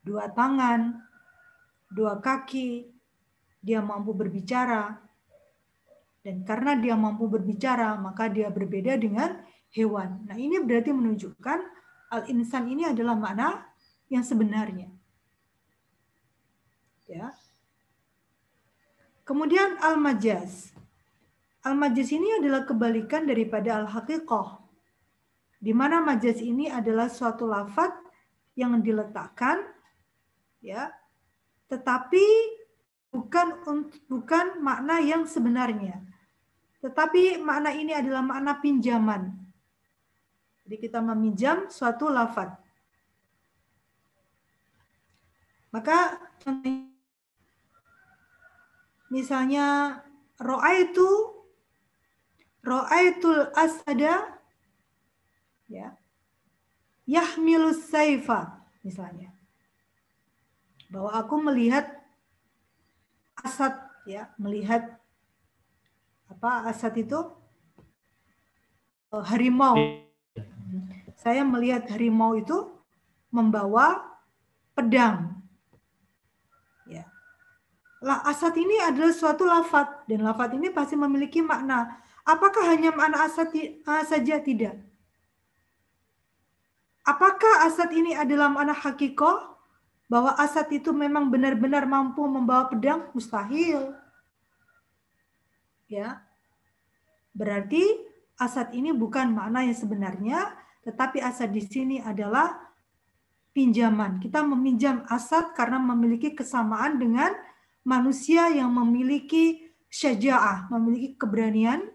dua 0.02 0.26
tangan, 0.34 0.98
dua 1.90 2.18
kaki, 2.18 2.90
dia 3.62 3.78
mampu 3.78 4.10
berbicara. 4.16 4.98
Dan 6.20 6.44
karena 6.44 6.76
dia 6.76 6.98
mampu 6.98 7.30
berbicara, 7.30 7.96
maka 7.96 8.28
dia 8.28 8.50
berbeda 8.50 8.98
dengan 8.98 9.40
hewan. 9.72 10.26
Nah, 10.26 10.36
ini 10.36 10.60
berarti 10.60 10.90
menunjukkan 10.92 11.58
al-insan 12.10 12.66
ini 12.68 12.90
adalah 12.90 13.14
makna 13.14 13.64
yang 14.10 14.26
sebenarnya. 14.26 14.90
Ya. 17.06 17.34
Kemudian 19.24 19.78
al-majaz. 19.78 20.74
Al-majaz 21.60 22.08
ini 22.16 22.40
adalah 22.40 22.64
kebalikan 22.64 23.28
daripada 23.28 23.84
al-haqiqah 23.84 24.64
di 25.60 25.76
mana 25.76 26.00
majaz 26.00 26.40
ini 26.40 26.72
adalah 26.72 27.12
suatu 27.12 27.44
lafat 27.44 27.92
yang 28.56 28.80
diletakkan 28.80 29.60
ya 30.64 30.88
tetapi 31.68 32.24
bukan 33.12 33.60
bukan 34.08 34.46
makna 34.58 34.98
yang 35.04 35.28
sebenarnya. 35.28 36.00
Tetapi 36.80 37.38
makna 37.44 37.76
ini 37.76 37.92
adalah 37.92 38.24
makna 38.24 38.56
pinjaman. 38.56 39.36
Jadi 40.64 40.76
kita 40.80 41.04
meminjam 41.04 41.68
suatu 41.68 42.08
lafat 42.08 42.56
maka 45.70 46.18
misalnya 49.06 49.98
roa 50.42 50.70
itu 50.74 51.39
roa 52.60 52.96
itu 53.04 53.30
asada 53.56 54.36
ya 55.70 55.96
yahmilus 57.10 57.90
saifa 57.90 58.62
misalnya. 58.86 59.34
Bahwa 60.90 61.10
aku 61.14 61.34
melihat 61.42 61.86
asad 63.42 63.74
ya 64.06 64.30
melihat 64.38 64.98
apa 66.30 66.70
asad 66.70 66.94
itu 66.94 67.18
eh, 69.10 69.24
harimau. 69.26 69.76
Saya 71.18 71.44
melihat 71.44 71.84
harimau 71.90 72.38
itu 72.38 72.70
membawa 73.28 74.02
pedang 74.72 75.42
ya. 76.88 77.06
Lah 78.02 78.24
asad 78.24 78.56
ini 78.56 78.80
adalah 78.80 79.12
suatu 79.12 79.44
lafat 79.44 80.08
dan 80.08 80.24
lafat 80.24 80.56
ini 80.56 80.72
pasti 80.72 80.96
memiliki 80.96 81.44
makna 81.44 82.00
apakah 82.26 82.64
hanya 82.72 82.90
makna 82.94 83.26
asad 83.26 83.52
saja 84.06 84.40
tidak 84.40 84.76
Apakah 87.10 87.66
Asad 87.66 87.90
ini 87.96 88.12
adalah 88.12 88.52
anak 88.54 88.84
hakiko? 88.84 89.58
Bahwa 90.10 90.34
Asad 90.38 90.70
itu 90.74 90.90
memang 90.90 91.26
benar-benar 91.26 91.86
mampu 91.86 92.22
membawa 92.26 92.70
pedang? 92.70 93.10
Mustahil. 93.14 93.94
Ya. 95.90 96.22
Berarti 97.34 97.82
Asad 98.38 98.74
ini 98.74 98.94
bukan 98.94 99.34
makna 99.34 99.66
yang 99.66 99.74
sebenarnya, 99.74 100.54
tetapi 100.86 101.18
Asad 101.18 101.50
di 101.50 101.62
sini 101.62 101.98
adalah 102.02 102.58
pinjaman. 103.54 104.22
Kita 104.22 104.46
meminjam 104.46 105.06
Asad 105.10 105.50
karena 105.54 105.78
memiliki 105.82 106.34
kesamaan 106.34 106.98
dengan 106.98 107.34
manusia 107.86 108.50
yang 108.54 108.70
memiliki 108.70 109.66
syaja'ah, 109.90 110.70
memiliki 110.74 111.18
keberanian 111.18 111.86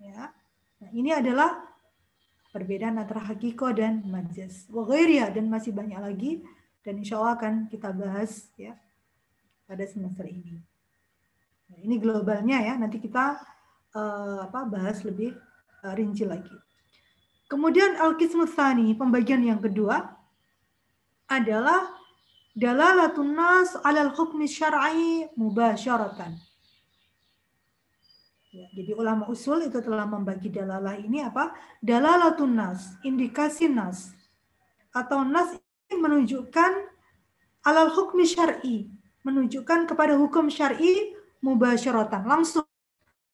Ya. 0.00 0.32
Nah, 0.80 0.90
ini 0.92 1.10
adalah 1.12 1.64
perbedaan 2.52 3.00
antara 3.00 3.24
hakiko 3.24 3.72
dan 3.74 4.04
majaz. 4.06 4.68
Wagairia 4.70 5.32
dan 5.32 5.50
masih 5.50 5.74
banyak 5.74 5.98
lagi 5.98 6.32
dan 6.84 7.00
insya 7.00 7.18
Allah 7.18 7.34
akan 7.40 7.54
kita 7.72 7.90
bahas 7.96 8.52
ya 8.60 8.76
pada 9.64 9.82
semester 9.88 10.28
ini. 10.28 10.60
Nah, 11.72 11.78
ini 11.80 11.96
globalnya 11.96 12.60
ya. 12.60 12.74
Nanti 12.76 13.00
kita 13.00 13.40
uh, 13.96 14.38
apa 14.44 14.68
bahas 14.68 15.00
lebih 15.02 15.32
uh, 15.82 15.92
rinci 15.96 16.28
lagi. 16.28 16.54
Kemudian 17.48 18.00
al-qismu 18.00 18.48
pembagian 18.96 19.44
yang 19.44 19.60
kedua 19.60 20.16
adalah 21.28 21.92
dalalatun 22.54 23.34
nas 23.34 23.74
'alal 23.82 24.14
hukmi 24.14 24.46
syar'i 24.46 25.28
mubasyaratan. 25.34 26.53
Ya, 28.54 28.70
jadi 28.70 28.94
ulama 28.94 29.26
usul 29.26 29.66
itu 29.66 29.82
telah 29.82 30.06
membagi 30.06 30.46
dalalah 30.46 30.94
ini 30.94 31.26
apa? 31.26 31.58
Dalalatun 31.82 32.54
nas, 32.54 32.94
indikasi 33.02 33.66
nas. 33.66 34.14
Atau 34.94 35.26
nas 35.26 35.58
ini 35.90 35.98
menunjukkan 35.98 36.72
alal 37.66 37.90
hukmi 37.90 38.22
syar'i, 38.22 38.86
menunjukkan 39.26 39.90
kepada 39.90 40.14
hukum 40.14 40.46
syar'i 40.46 41.18
mubasyaratan, 41.42 42.30
langsung. 42.30 42.62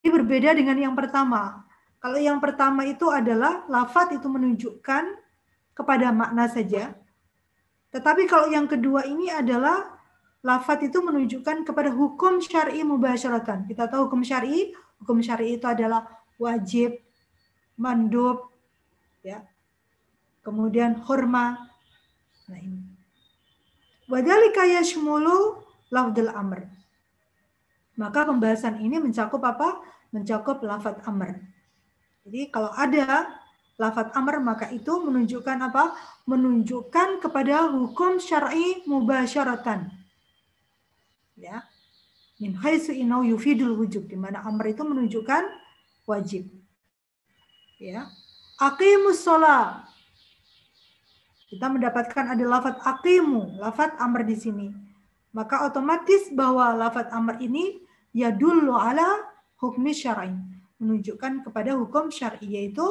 Ini 0.01 0.09
berbeda 0.09 0.57
dengan 0.57 0.81
yang 0.81 0.97
pertama. 0.97 1.69
Kalau 2.01 2.17
yang 2.17 2.41
pertama 2.41 2.89
itu 2.89 3.13
adalah 3.13 3.69
lafat 3.69 4.17
itu 4.17 4.25
menunjukkan 4.25 5.05
kepada 5.77 6.17
makna 6.17 6.49
saja. 6.49 6.97
Tetapi 7.93 8.25
kalau 8.25 8.49
yang 8.49 8.65
kedua 8.65 9.05
ini 9.05 9.29
adalah 9.29 9.85
lafat 10.41 10.89
itu 10.89 11.05
menunjukkan 11.05 11.69
kepada 11.69 11.93
hukum 11.93 12.41
syar'i 12.41 12.81
mubasyaratan. 12.81 13.69
Kita 13.69 13.85
tahu 13.85 14.09
hukum 14.09 14.25
syar'i 14.25 14.73
Hukum 15.01 15.25
syari 15.25 15.57
itu 15.57 15.65
adalah 15.65 16.05
wajib, 16.37 17.01
mandub, 17.81 18.53
ya. 19.25 19.41
Kemudian 20.45 21.01
hurma. 21.05 21.69
Nah 22.49 22.61
ini. 22.61 22.85
Wadhalika 24.09 24.69
yashmulu 24.69 25.61
lafdul 25.93 26.33
amr. 26.33 26.69
Maka 27.97 28.25
pembahasan 28.25 28.81
ini 28.81 28.97
mencakup 29.01 29.41
apa? 29.45 29.81
Mencakup 30.13 30.65
lafat 30.65 31.05
amr. 31.05 31.41
Jadi 32.25 32.49
kalau 32.53 32.73
ada 32.73 33.29
lafat 33.81 34.13
amr 34.17 34.41
maka 34.41 34.69
itu 34.73 35.01
menunjukkan 35.01 35.57
apa? 35.65 35.97
Menunjukkan 36.29 37.21
kepada 37.21 37.69
hukum 37.73 38.21
syar'i 38.21 38.85
mubasyaratan. 38.89 39.93
Ya 41.41 41.70
min 42.41 42.57
haitsu 42.57 42.97
inau 42.97 43.21
yufidul 43.21 43.77
wujub 43.77 44.09
di 44.09 44.17
mana 44.17 44.41
amr 44.49 44.73
itu 44.73 44.81
menunjukkan 44.81 45.45
wajib. 46.09 46.49
Ya. 47.77 48.09
Aqimus 48.57 49.21
shalah. 49.25 49.85
kita 51.51 51.67
mendapatkan 51.67 52.31
ada 52.31 52.45
lafat 52.47 52.79
akimu, 52.87 53.59
lafat 53.59 53.99
amr 53.99 54.23
di 54.23 54.39
sini. 54.39 54.69
Maka 55.35 55.67
otomatis 55.67 56.31
bahwa 56.31 56.79
lafat 56.79 57.11
amr 57.11 57.43
ini 57.43 57.83
ya 58.15 58.31
dulu 58.31 58.71
ala 58.79 59.19
hukmi 59.59 59.91
syar'i, 59.91 60.31
menunjukkan 60.79 61.43
kepada 61.43 61.75
hukum 61.75 62.07
syar'i 62.07 62.55
yaitu 62.55 62.87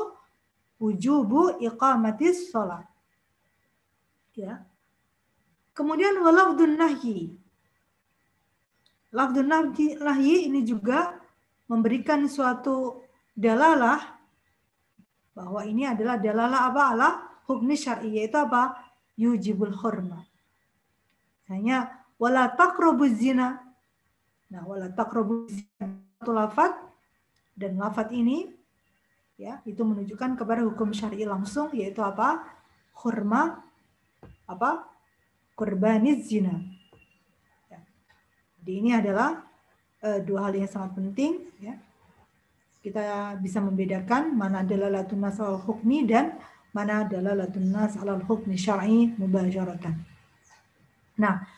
wujubu 0.75 1.55
iqamatis 1.63 2.51
sholat. 2.51 2.83
Ya. 4.35 4.67
Kemudian 5.71 6.19
walafdun 6.19 6.75
nahyi. 6.75 7.38
Lafdun 9.09 9.49
nahyi 9.49 10.45
ini 10.45 10.61
juga 10.61 11.17
memberikan 11.65 12.29
suatu 12.29 13.01
dalalah 13.33 14.19
bahwa 15.33 15.63
ini 15.65 15.87
adalah 15.87 16.19
dalalah 16.19 16.69
apa 16.69 16.81
Allah 16.93 17.13
hukmi 17.49 17.73
syar'i 17.73 18.21
yaitu 18.21 18.37
apa? 18.37 18.77
Yujibul 19.17 19.73
hurma. 19.81 20.21
Hanya 21.49 21.89
wala 22.21 22.53
taqrabu 22.53 23.09
zina. 23.09 23.57
Nah, 24.53 24.61
wala 24.65 24.93
taqrabu 24.93 25.49
zina 25.49 25.85
itu 26.19 26.31
lafat 26.35 26.75
dan 27.57 27.79
lafat 27.81 28.13
ini 28.13 28.51
ya 29.39 29.63
itu 29.63 29.79
menunjukkan 29.81 30.35
kepada 30.35 30.61
hukum 30.67 30.93
syar'i 30.93 31.25
langsung 31.25 31.73
yaitu 31.73 32.05
apa? 32.05 32.45
Hurma 33.01 33.63
apa? 34.45 34.85
Kurbaniz 35.57 36.29
zina. 36.29 36.78
Jadi 38.69 38.85
ini 38.85 38.93
adalah 38.93 39.33
uh, 40.05 40.21
dua 40.21 40.45
hal 40.45 40.53
yang 40.53 40.69
sangat 40.69 40.93
penting 40.93 41.41
ya. 41.57 41.73
Kita 42.85 43.33
bisa 43.41 43.57
membedakan 43.65 44.37
mana 44.37 44.61
adalah 44.61 44.93
latun 44.93 45.25
nas 45.25 45.41
al 45.41 45.57
hukmi 45.57 46.05
dan 46.05 46.37
mana 46.69 47.01
adalah 47.01 47.33
latun 47.33 47.65
nas 47.73 47.97
al 47.97 48.21
hukmi 48.21 48.53
syar'i 48.53 49.09
mubasyaratan. 49.17 49.97
Nah, 51.17 51.49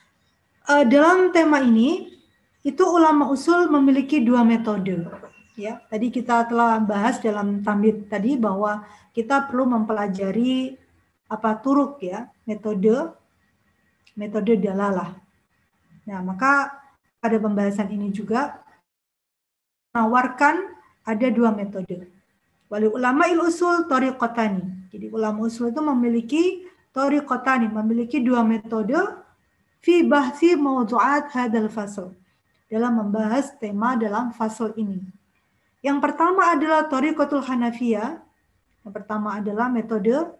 uh, 0.72 0.88
dalam 0.88 1.36
tema 1.36 1.60
ini 1.60 2.16
itu 2.64 2.80
ulama 2.88 3.28
usul 3.28 3.68
memiliki 3.68 4.24
dua 4.24 4.48
metode. 4.48 5.04
Ya, 5.60 5.84
tadi 5.92 6.16
kita 6.16 6.48
telah 6.48 6.80
bahas 6.80 7.20
dalam 7.20 7.60
tambit 7.60 8.08
tadi 8.08 8.40
bahwa 8.40 8.88
kita 9.12 9.52
perlu 9.52 9.68
mempelajari 9.68 10.80
apa 11.28 11.60
turuk 11.60 12.00
ya, 12.00 12.32
metode 12.48 13.12
metode 14.16 14.56
dalalah. 14.64 15.12
Nah, 16.08 16.24
maka 16.24 16.81
pada 17.22 17.38
pembahasan 17.38 17.88
ini 17.94 18.10
juga 18.10 18.60
menawarkan 19.94 20.74
ada 21.06 21.28
dua 21.30 21.54
metode. 21.54 22.10
Wali 22.68 22.88
ulama 22.90 23.30
il 23.30 23.38
usul 23.38 23.86
tariqatani. 23.86 24.90
Jadi 24.90 25.08
ulama 25.14 25.46
usul 25.46 25.70
itu 25.70 25.80
memiliki 25.86 26.44
tariqatani, 26.92 27.70
memiliki 27.70 28.20
dua 28.20 28.42
metode 28.42 28.98
fi 29.80 30.02
bahsi 30.02 30.58
mawdu'at 30.58 31.30
hadal 31.32 31.70
fasl. 31.70 32.12
Dalam 32.72 33.04
membahas 33.04 33.54
tema 33.60 34.00
dalam 34.00 34.32
fasal 34.32 34.72
ini. 34.80 35.04
Yang 35.84 36.00
pertama 36.00 36.56
adalah 36.56 36.88
tariqatul 36.88 37.44
Hanafiyah. 37.44 38.24
Yang 38.82 38.92
pertama 38.96 39.38
adalah 39.38 39.68
metode 39.68 40.32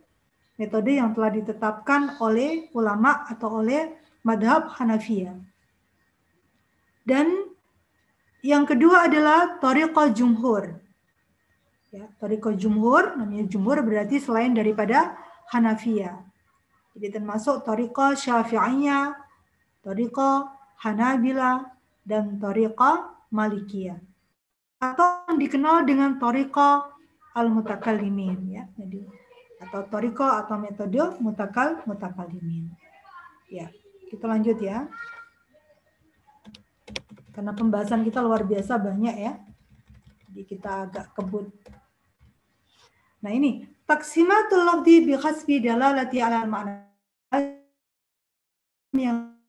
metode 0.56 0.92
yang 0.94 1.12
telah 1.18 1.34
ditetapkan 1.34 2.22
oleh 2.22 2.70
ulama 2.78 3.26
atau 3.28 3.60
oleh 3.60 3.98
madhab 4.24 4.72
Hanafiyah. 4.78 5.51
Dan 7.02 7.52
yang 8.42 8.66
kedua 8.66 9.10
adalah 9.10 9.58
Toriko 9.62 10.10
Jumhur. 10.10 10.82
Ya, 11.92 12.08
Toriko 12.18 12.56
Jumhur, 12.56 13.20
namanya 13.20 13.46
Jumhur 13.52 13.84
berarti 13.84 14.18
selain 14.18 14.56
daripada 14.56 15.18
Hanafiyah. 15.52 16.24
Jadi 16.96 17.08
termasuk 17.20 17.68
Toriko 17.68 18.16
Syafi'iyah, 18.16 19.16
Toriko 19.84 20.48
Hanabila, 20.84 21.64
dan 22.02 22.40
Toriko 22.40 23.22
Malikiyah. 23.32 24.00
Atau 24.82 25.30
yang 25.30 25.38
dikenal 25.38 25.86
dengan 25.86 26.18
Toriko 26.18 26.90
Al-Mutakallimin. 27.38 28.40
Ya. 28.50 28.66
Jadi, 28.76 29.08
atau 29.62 29.86
Toriko 29.88 30.26
atau 30.26 30.58
metode 30.58 31.00
Mutakal 31.22 31.86
Mutakalimin. 31.86 32.74
Ya, 33.48 33.70
kita 34.10 34.26
lanjut 34.26 34.58
ya. 34.58 34.90
Karena 37.32 37.56
pembahasan 37.56 38.04
kita 38.04 38.20
luar 38.20 38.44
biasa 38.44 38.76
banyak 38.76 39.16
ya. 39.16 39.34
Jadi 40.28 40.42
kita 40.48 40.88
agak 40.88 41.16
kebut. 41.16 41.48
Nah 43.24 43.32
ini, 43.32 43.64
taksimatul 43.88 44.68
lafdi 44.68 45.08
bi 45.08 45.16
khasbi 45.16 45.64
dalalati 45.64 46.20
ala 46.20 46.44
makna 46.44 46.92
yang 48.92 49.40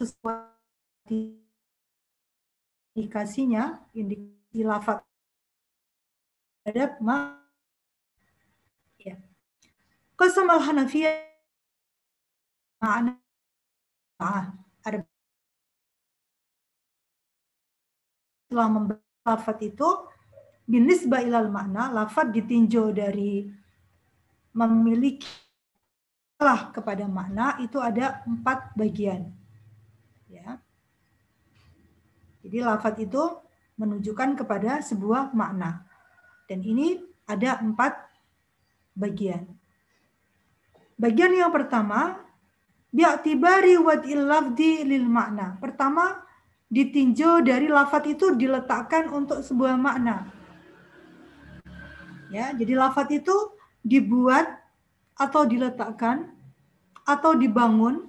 sesuai 0.00 0.48
indikasinya, 2.96 3.84
indikasi 3.92 4.64
lafaz 4.64 5.04
terhadap 6.64 6.96
ma 7.04 7.36
ya. 8.96 9.20
Qasam 10.16 10.48
al-Hanafiyah 10.48 11.28
makna 12.80 13.19
ada 14.84 15.02
setelah 18.46 18.68
membahas 18.68 19.24
lafat 19.24 19.58
itu 19.64 19.88
binisba 20.68 21.24
ilal 21.24 21.48
makna 21.48 21.88
lafat 21.90 22.34
ditinjau 22.34 22.92
dari 22.92 23.46
memiliki 24.54 25.26
lah 26.40 26.72
kepada 26.72 27.04
makna 27.04 27.60
itu 27.60 27.76
ada 27.76 28.24
empat 28.24 28.72
bagian. 28.72 29.28
Ya. 30.26 30.56
Jadi 32.40 32.64
lafat 32.64 32.96
itu 33.04 33.20
menunjukkan 33.76 34.40
kepada 34.40 34.80
sebuah 34.80 35.36
makna. 35.36 35.84
Dan 36.48 36.64
ini 36.64 36.96
ada 37.28 37.60
empat 37.60 37.92
bagian. 38.96 39.52
Bagian 40.96 41.32
yang 41.36 41.52
pertama 41.52 42.18
bi'tibari 42.90 43.78
wad'il 43.78 44.26
lafdi 44.26 44.82
lil 44.86 45.06
makna. 45.06 45.58
Pertama, 45.58 46.22
ditinjau 46.70 47.42
dari 47.42 47.66
lafat 47.66 48.14
itu 48.14 48.34
diletakkan 48.38 49.10
untuk 49.10 49.42
sebuah 49.42 49.74
makna. 49.74 50.30
Ya, 52.30 52.54
jadi 52.54 52.78
lafat 52.78 53.10
itu 53.10 53.34
dibuat 53.82 54.46
atau 55.18 55.42
diletakkan 55.42 56.30
atau 57.02 57.34
dibangun 57.34 58.06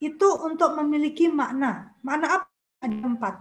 itu 0.00 0.28
untuk 0.44 0.76
memiliki 0.76 1.28
makna. 1.32 1.96
Makna 2.04 2.26
apa? 2.40 2.48
Ada 2.80 2.96
empat. 2.96 3.34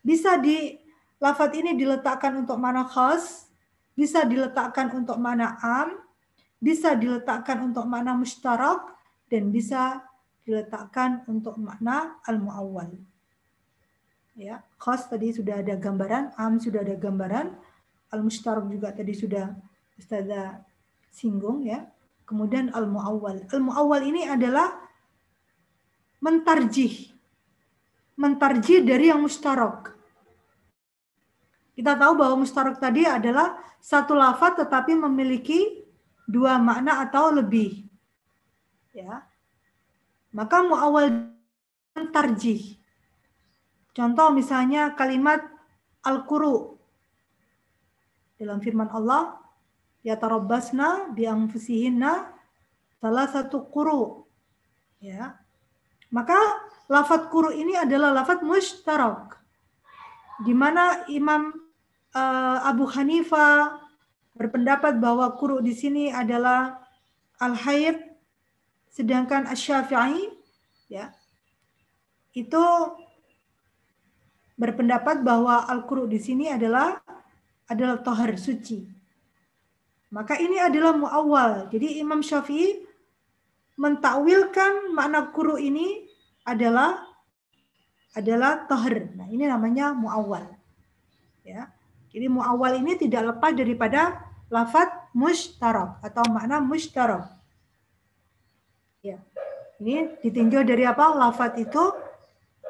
Bisa 0.00 0.36
di 0.40 0.76
lafat 1.20 1.52
ini 1.56 1.76
diletakkan 1.76 2.32
untuk 2.40 2.56
makna 2.56 2.84
khas, 2.88 3.48
bisa 3.92 4.24
diletakkan 4.24 4.88
untuk 4.96 5.20
makna 5.20 5.60
am, 5.60 6.00
bisa 6.60 6.92
diletakkan 6.92 7.64
untuk 7.64 7.88
makna 7.88 8.12
mustarak 8.12 8.94
dan 9.32 9.48
bisa 9.48 10.04
diletakkan 10.44 11.24
untuk 11.24 11.56
makna 11.56 12.20
al-muawwal. 12.28 12.92
Ya, 14.36 14.62
khas 14.76 15.08
tadi 15.08 15.32
sudah 15.32 15.60
ada 15.64 15.74
gambaran, 15.76 16.36
am 16.36 16.60
sudah 16.60 16.84
ada 16.84 16.96
gambaran, 16.96 17.56
al-mustarak 18.12 18.68
juga 18.68 18.92
tadi 18.94 19.12
sudah 19.16 19.52
Ustazah 20.00 20.64
singgung 21.12 21.60
ya. 21.68 21.84
Kemudian 22.24 22.72
al-muawwal. 22.72 23.52
Al-muawwal 23.52 24.00
ini 24.06 24.24
adalah 24.24 24.80
mentarjih. 26.24 27.12
Mentarjih 28.16 28.80
dari 28.80 29.12
yang 29.12 29.20
mustarak. 29.20 29.92
Kita 31.76 31.96
tahu 31.96 32.12
bahwa 32.16 32.44
mustarak 32.44 32.80
tadi 32.80 33.04
adalah 33.04 33.60
satu 33.80 34.16
lafaz 34.16 34.56
tetapi 34.56 34.96
memiliki 34.96 35.79
dua 36.30 36.62
makna 36.62 37.02
atau 37.02 37.34
lebih. 37.34 37.82
Ya. 38.94 39.26
Maka 40.30 40.62
muawal 40.62 41.34
tarjih. 42.14 42.78
Contoh 43.90 44.30
misalnya 44.30 44.94
kalimat 44.94 45.42
al-quru 46.06 46.78
dalam 48.38 48.62
firman 48.62 48.88
Allah 48.88 49.36
ya 50.00 50.16
tarabbasna 50.16 51.12
bi 51.12 51.26
anfusihinna 51.26 52.30
salah 53.02 53.26
satu 53.26 53.66
quru. 53.66 54.24
Ya. 55.02 55.34
Maka 56.14 56.38
lafat 56.86 57.26
quru 57.28 57.50
ini 57.50 57.74
adalah 57.74 58.14
lafat 58.14 58.46
mustarak. 58.46 59.42
Di 60.40 60.54
mana 60.56 61.04
Imam 61.10 61.52
uh, 62.14 62.58
Abu 62.64 62.88
Hanifah 62.88 63.79
berpendapat 64.40 64.96
bahwa 64.96 65.28
kuru 65.36 65.60
di 65.60 65.76
sini 65.76 66.08
adalah 66.08 66.80
al-haid 67.36 68.00
sedangkan 68.88 69.44
asy-syafi'i 69.52 70.32
ya 70.88 71.12
itu 72.32 72.64
berpendapat 74.60 75.20
bahwa 75.20 75.68
al-quru 75.68 76.08
di 76.08 76.20
sini 76.20 76.48
adalah 76.48 77.00
adalah 77.70 78.02
tohar 78.04 78.34
suci. 78.36 78.84
Maka 80.10 80.36
ini 80.36 80.58
adalah 80.58 80.92
muawwal. 80.92 81.70
Jadi 81.70 82.02
Imam 82.02 82.20
Syafi'i 82.20 82.82
mentakwilkan 83.78 84.90
makna 84.92 85.30
kuru 85.30 85.56
ini 85.56 86.04
adalah 86.44 86.98
adalah 88.12 88.66
toher. 88.66 89.14
Nah, 89.14 89.30
ini 89.30 89.46
namanya 89.46 89.94
muawwal. 89.94 90.50
Ya. 91.46 91.70
Jadi 92.10 92.26
muawwal 92.26 92.82
ini 92.82 92.98
tidak 92.98 93.32
lepas 93.32 93.54
daripada 93.54 94.29
lafat 94.50 94.90
mushtarak 95.14 96.02
atau 96.02 96.26
makna 96.28 96.58
mushtarak. 96.58 97.30
Ya. 99.00 99.22
Ini 99.80 100.20
ditinjau 100.20 100.60
dari 100.66 100.84
apa? 100.84 101.16
Lafat 101.16 101.56
itu 101.56 101.94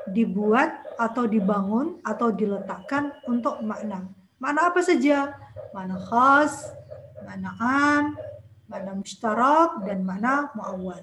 dibuat 0.07 0.71
atau 0.95 1.27
dibangun 1.27 1.99
atau 2.07 2.31
diletakkan 2.31 3.11
untuk 3.27 3.59
makna. 3.65 4.07
Makna 4.39 4.71
apa 4.71 4.81
saja? 4.85 5.35
Makna 5.75 5.99
khas, 5.99 6.71
makna 7.27 7.51
am, 7.59 8.05
makna 8.71 8.95
mushtarak, 8.95 9.83
dan 9.83 10.07
makna 10.07 10.55
muawwal. 10.55 11.03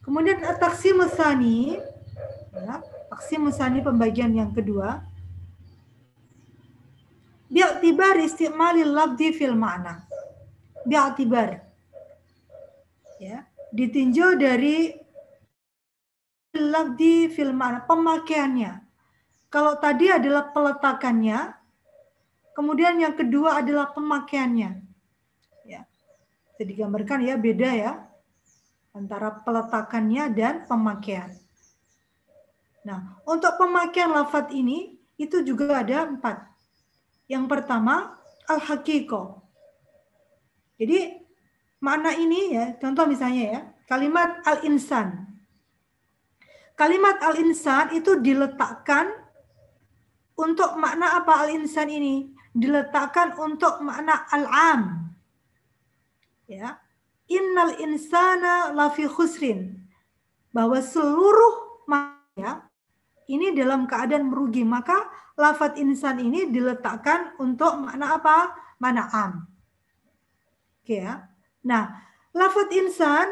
Kemudian 0.00 0.38
taksim 0.56 1.02
musani, 1.02 1.82
ya, 2.54 2.78
taksim 3.10 3.50
musani 3.50 3.82
pembagian 3.82 4.30
yang 4.32 4.54
kedua, 4.54 5.02
bi'tibar 7.50 8.18
istimalil 8.20 8.92
labdi 8.92 9.32
fil 9.34 9.54
makna. 9.54 10.06
Bi'tibar. 10.86 11.62
Ya, 13.16 13.48
ditinjau 13.72 14.36
dari 14.36 14.92
labdi 16.52 17.32
fil 17.32 17.52
makna, 17.52 17.84
pemakaiannya. 17.84 18.72
Kalau 19.48 19.78
tadi 19.78 20.10
adalah 20.10 20.52
peletakannya, 20.52 21.54
kemudian 22.52 23.00
yang 23.00 23.14
kedua 23.16 23.62
adalah 23.62 23.92
pemakaiannya. 23.94 24.84
Ya. 25.64 25.88
Jadi 26.56 26.76
digambarkan 26.76 27.24
ya 27.24 27.36
beda 27.36 27.70
ya 27.72 27.92
antara 28.96 29.28
peletakannya 29.44 30.32
dan 30.32 30.64
pemakaian. 30.64 31.28
Nah, 32.86 33.20
untuk 33.28 33.60
pemakaian 33.60 34.08
lafat 34.08 34.56
ini 34.56 34.96
itu 35.20 35.44
juga 35.44 35.84
ada 35.84 36.08
empat. 36.08 36.55
Yang 37.26 37.44
pertama, 37.50 38.14
al-hakiko. 38.46 39.42
Jadi 40.78 41.18
makna 41.82 42.14
ini 42.14 42.54
ya, 42.54 42.78
contoh 42.78 43.06
misalnya 43.10 43.44
ya, 43.50 43.60
kalimat 43.90 44.42
al-insan. 44.46 45.26
Kalimat 46.76 47.18
al-insan 47.24 47.96
itu 47.96 48.20
diletakkan 48.20 49.08
untuk 50.36 50.76
makna 50.76 51.16
apa 51.16 51.48
al-insan 51.48 51.88
ini? 51.88 52.30
Diletakkan 52.52 53.34
untuk 53.40 53.80
makna 53.80 54.28
al-am. 54.28 55.10
Ya. 56.46 56.78
Innal 57.26 57.80
insana 57.82 58.70
lafi 58.70 59.08
khusrin. 59.08 59.88
Bahwa 60.52 60.78
seluruh 60.78 61.84
manusia 61.88 62.65
ini 63.26 63.54
dalam 63.54 63.86
keadaan 63.86 64.30
merugi. 64.30 64.62
Maka 64.62 65.06
lafat 65.38 65.78
insan 65.78 66.22
ini 66.22 66.48
diletakkan 66.50 67.36
untuk 67.42 67.76
makna 67.82 68.16
apa? 68.16 68.54
Makna 68.78 69.02
am. 69.12 69.32
Oke 70.82 71.02
ya. 71.02 71.26
Nah, 71.66 71.98
lafat 72.30 72.70
insan 72.74 73.26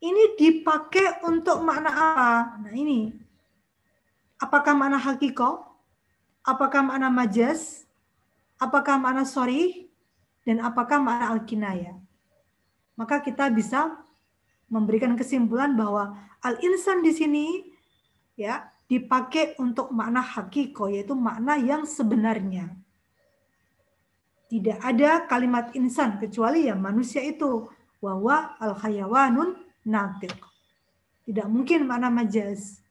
ini 0.00 0.36
dipakai 0.36 1.24
untuk 1.28 1.60
makna 1.60 1.90
apa? 1.92 2.32
Nah 2.64 2.72
ini. 2.72 3.12
Apakah 4.40 4.72
makna 4.72 4.96
hakiko? 4.96 5.60
Apakah 6.40 6.80
makna 6.80 7.12
majas? 7.12 7.84
Apakah 8.56 8.96
makna 8.96 9.28
sorry? 9.28 9.92
Dan 10.44 10.64
apakah 10.64 10.96
makna 10.96 11.36
al-kinaya? 11.36 12.00
Maka 12.96 13.20
kita 13.20 13.52
bisa 13.52 14.00
memberikan 14.72 15.12
kesimpulan 15.18 15.76
bahwa 15.76 16.16
al-insan 16.40 17.04
di 17.04 17.12
sini 17.12 17.46
ya 18.38 18.69
dipakai 18.90 19.54
untuk 19.62 19.94
makna 19.94 20.18
hakiko, 20.18 20.90
yaitu 20.90 21.14
makna 21.14 21.54
yang 21.54 21.86
sebenarnya. 21.86 22.74
Tidak 24.50 24.82
ada 24.82 25.30
kalimat 25.30 25.70
insan 25.78 26.18
kecuali 26.18 26.66
ya 26.66 26.74
manusia 26.74 27.22
itu. 27.22 27.70
Wawa 28.02 28.58
al 28.58 28.74
khayawanun 28.74 29.54
natik. 29.86 30.34
Tidak 31.22 31.46
mungkin 31.46 31.86
makna 31.86 32.10
majaz. 32.10 32.82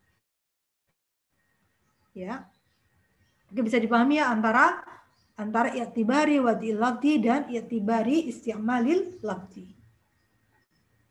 Ya. 2.15 2.47
Mungkin 3.51 3.67
bisa 3.67 3.75
dipahami 3.75 4.23
ya 4.23 4.31
antara 4.31 4.79
antara 5.35 5.75
i'tibari 5.75 6.39
wadil 6.39 6.79
lafzi 6.79 7.19
dan 7.19 7.51
i'tibari 7.51 8.31
isti'malil 8.31 9.19
lafzi. 9.19 9.67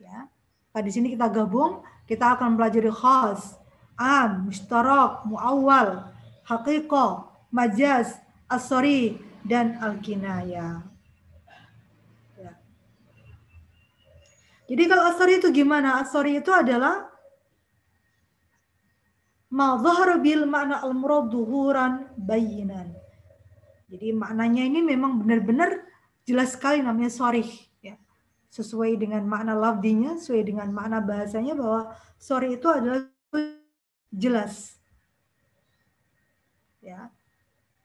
Ya. 0.01 0.33
Nah, 0.72 0.81
di 0.81 0.88
sini 0.88 1.12
kita 1.12 1.29
gabung, 1.29 1.85
kita 2.09 2.40
akan 2.40 2.57
belajar 2.57 2.88
khas 2.88 3.58
am, 3.98 4.46
mustarak, 4.46 5.26
muawwal, 5.26 6.14
haqiqah, 6.46 7.28
majaz, 7.50 8.22
asori, 8.46 9.18
dan 9.42 9.76
al-kinaya. 9.82 10.87
Ya. 12.38 12.52
Jadi 14.70 14.82
kalau 14.87 15.04
asori 15.11 15.42
itu 15.42 15.50
gimana? 15.50 15.98
Asori 16.00 16.38
itu 16.38 16.54
adalah 16.54 17.11
ma 19.48 19.80
bil 20.20 20.44
makna 20.44 20.84
al-murad 20.84 21.32
duhuran 21.32 22.12
bayinan. 22.14 22.94
Jadi 23.88 24.12
maknanya 24.12 24.62
ini 24.68 24.84
memang 24.84 25.24
benar-benar 25.24 25.80
jelas 26.28 26.52
sekali 26.52 26.84
namanya 26.84 27.08
sorry. 27.08 27.48
Ya. 27.80 27.96
Sesuai 28.52 29.00
dengan 29.00 29.24
makna 29.24 29.56
lafdinya, 29.56 30.20
sesuai 30.20 30.44
dengan 30.44 30.68
makna 30.76 31.00
bahasanya 31.00 31.56
bahwa 31.56 31.96
sorry 32.20 32.61
itu 32.61 32.68
adalah 32.68 33.08
jelas. 34.12 34.77
Ya. 36.83 37.12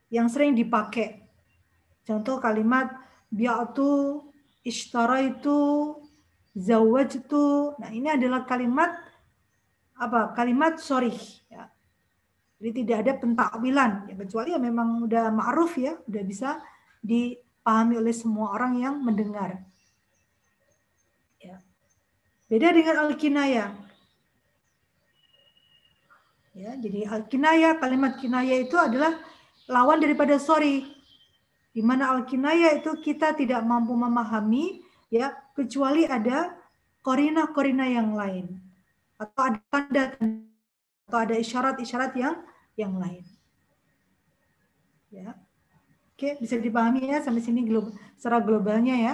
Yang 0.08 0.28
sering 0.38 0.54
dipakai. 0.54 1.26
Contoh 2.04 2.38
kalimat 2.38 2.92
bi'atu, 3.32 4.22
ishtaraitu, 4.62 5.98
zawajtu. 6.54 7.74
Nah, 7.82 7.90
ini 7.90 8.14
adalah 8.14 8.46
kalimat 8.46 8.94
apa? 9.98 10.34
Kalimat 10.38 10.78
sorry 10.78 11.14
ya. 11.50 11.70
Jadi 12.62 12.84
tidak 12.84 12.98
ada 13.04 13.14
pentakwilan 13.20 13.92
ya 14.08 14.16
kecuali 14.16 14.56
ya 14.56 14.60
memang 14.62 15.04
udah 15.04 15.28
ma'ruf 15.36 15.76
ya, 15.76 16.00
udah 16.08 16.24
bisa 16.24 16.64
dipahami 17.04 18.00
oleh 18.00 18.16
semua 18.16 18.56
orang 18.56 18.80
yang 18.80 18.96
mendengar. 19.04 19.60
Ya. 21.44 21.60
Beda 22.48 22.72
dengan 22.72 23.04
al-kinayah. 23.04 23.76
Ya, 26.54 26.78
jadi 26.78 27.10
al-kinaya, 27.10 27.82
kalimat 27.82 28.22
kinaya 28.22 28.62
itu 28.62 28.78
adalah 28.78 29.18
lawan 29.66 29.98
daripada 29.98 30.38
sorry. 30.38 30.86
Di 31.74 31.82
mana 31.82 32.13
al-kinaya 32.13 32.78
itu 32.78 32.94
kita 33.02 33.34
tidak 33.34 33.66
mampu 33.66 33.98
memahami 33.98 34.86
ya 35.10 35.34
kecuali 35.58 36.06
ada 36.06 36.54
korina-korina 37.02 37.89
yang 37.89 38.13
lain 38.13 38.62
atau 39.18 39.42
ada 39.50 39.60
tanda 39.74 40.04
atau 41.10 41.18
ada 41.18 41.36
isyarat-isyarat 41.38 42.13
yang 42.18 42.36
yang 42.78 42.94
lain. 43.02 43.26
Ya. 45.13 45.38
Oke, 46.13 46.38
bisa 46.38 46.58
dipahami 46.62 47.10
ya 47.10 47.22
sampai 47.22 47.42
sini 47.42 47.66
secara 48.18 48.38
globalnya 48.42 48.94
ya. 48.94 49.13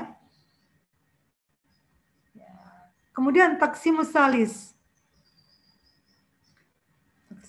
ya. 2.36 2.52
Kemudian 3.16 3.56
taksimus 3.60 4.12
salis. 4.12 4.79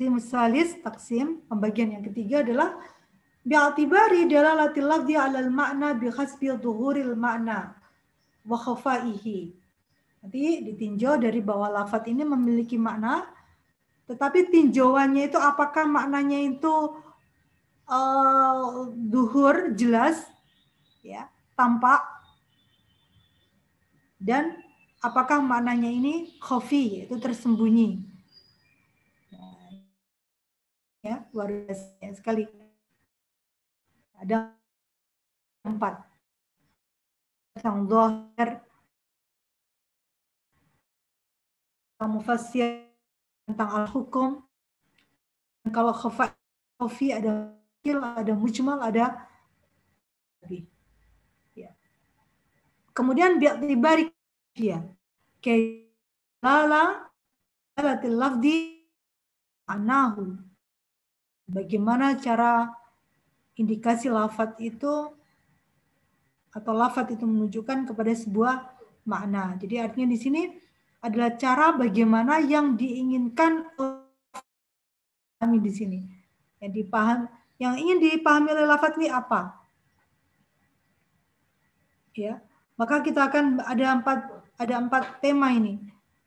Taksim 0.01 0.17
salis, 0.17 0.81
taksim, 0.81 1.45
pembagian 1.45 1.93
yang 1.93 2.01
ketiga 2.01 2.41
adalah 2.41 2.73
bi'atibari 3.45 4.25
dalalatil 4.25 4.89
lafzi 4.89 5.13
'alal 5.13 5.53
makna 5.53 5.93
bi 5.93 6.09
khasbi 6.09 6.57
dhuhuril 6.57 7.13
makna 7.13 7.77
wa 8.49 8.57
khafaihi. 8.57 9.53
Nanti 10.25 10.65
ditinjau 10.65 11.21
dari 11.21 11.45
bahwa 11.45 11.85
lafat 11.85 12.09
ini 12.09 12.25
memiliki 12.25 12.81
makna 12.81 13.29
tetapi 14.09 14.49
tinjauannya 14.49 15.29
itu 15.29 15.37
apakah 15.37 15.85
maknanya 15.85 16.49
itu 16.49 16.97
uh, 17.85 18.89
duhur 18.97 19.77
jelas 19.77 20.25
ya, 21.05 21.29
tampak 21.53 22.01
dan 24.17 24.65
apakah 25.05 25.45
maknanya 25.45 25.93
ini 25.93 26.33
khafi 26.41 27.05
yaitu 27.05 27.21
tersembunyi 27.21 28.09
ya 31.01 31.25
luar 31.33 31.49
biasa 31.49 32.13
sekali 32.13 32.45
ada 34.21 34.53
empat 35.65 36.05
yang 37.61 37.89
dohir 37.89 38.61
mufassir 42.01 42.89
tentang 43.45 43.85
al-hukum 43.85 44.41
kalau 45.69 45.93
khafi 45.93 47.13
ada 47.13 47.53
ada 47.93 48.33
mujmal 48.33 48.81
ada 48.81 49.29
ya 51.57 51.71
Kemudian 53.01 53.41
bi'tibari 53.41 54.13
dia. 54.53 54.83
Kailala 55.41 57.09
alatil 57.79 58.17
lafdi 58.19 58.85
anahu. 59.65 60.50
Bagaimana 61.51 62.15
cara 62.15 62.71
indikasi 63.59 64.07
lafat 64.07 64.55
itu 64.63 65.11
atau 66.55 66.73
lafat 66.75 67.19
itu 67.19 67.27
menunjukkan 67.27 67.91
kepada 67.91 68.13
sebuah 68.15 68.55
makna. 69.07 69.59
Jadi 69.59 69.83
artinya 69.83 70.09
di 70.15 70.19
sini 70.19 70.43
adalah 71.03 71.35
cara 71.35 71.75
bagaimana 71.75 72.39
yang 72.39 72.79
diinginkan 72.79 73.67
kami 75.43 75.59
di 75.59 75.73
sini. 75.73 76.01
Yang 76.61 76.85
dipaham, 76.85 77.27
yang 77.57 77.75
ingin 77.75 77.99
dipahami 77.99 78.53
oleh 78.53 78.67
lafat 78.69 78.95
ini 79.01 79.09
apa? 79.09 79.57
Ya, 82.15 82.43
maka 82.77 83.01
kita 83.01 83.33
akan 83.33 83.65
ada 83.65 83.97
empat 83.97 84.19
ada 84.61 84.75
empat 84.77 85.25
tema 85.25 85.51
ini. 85.51 85.81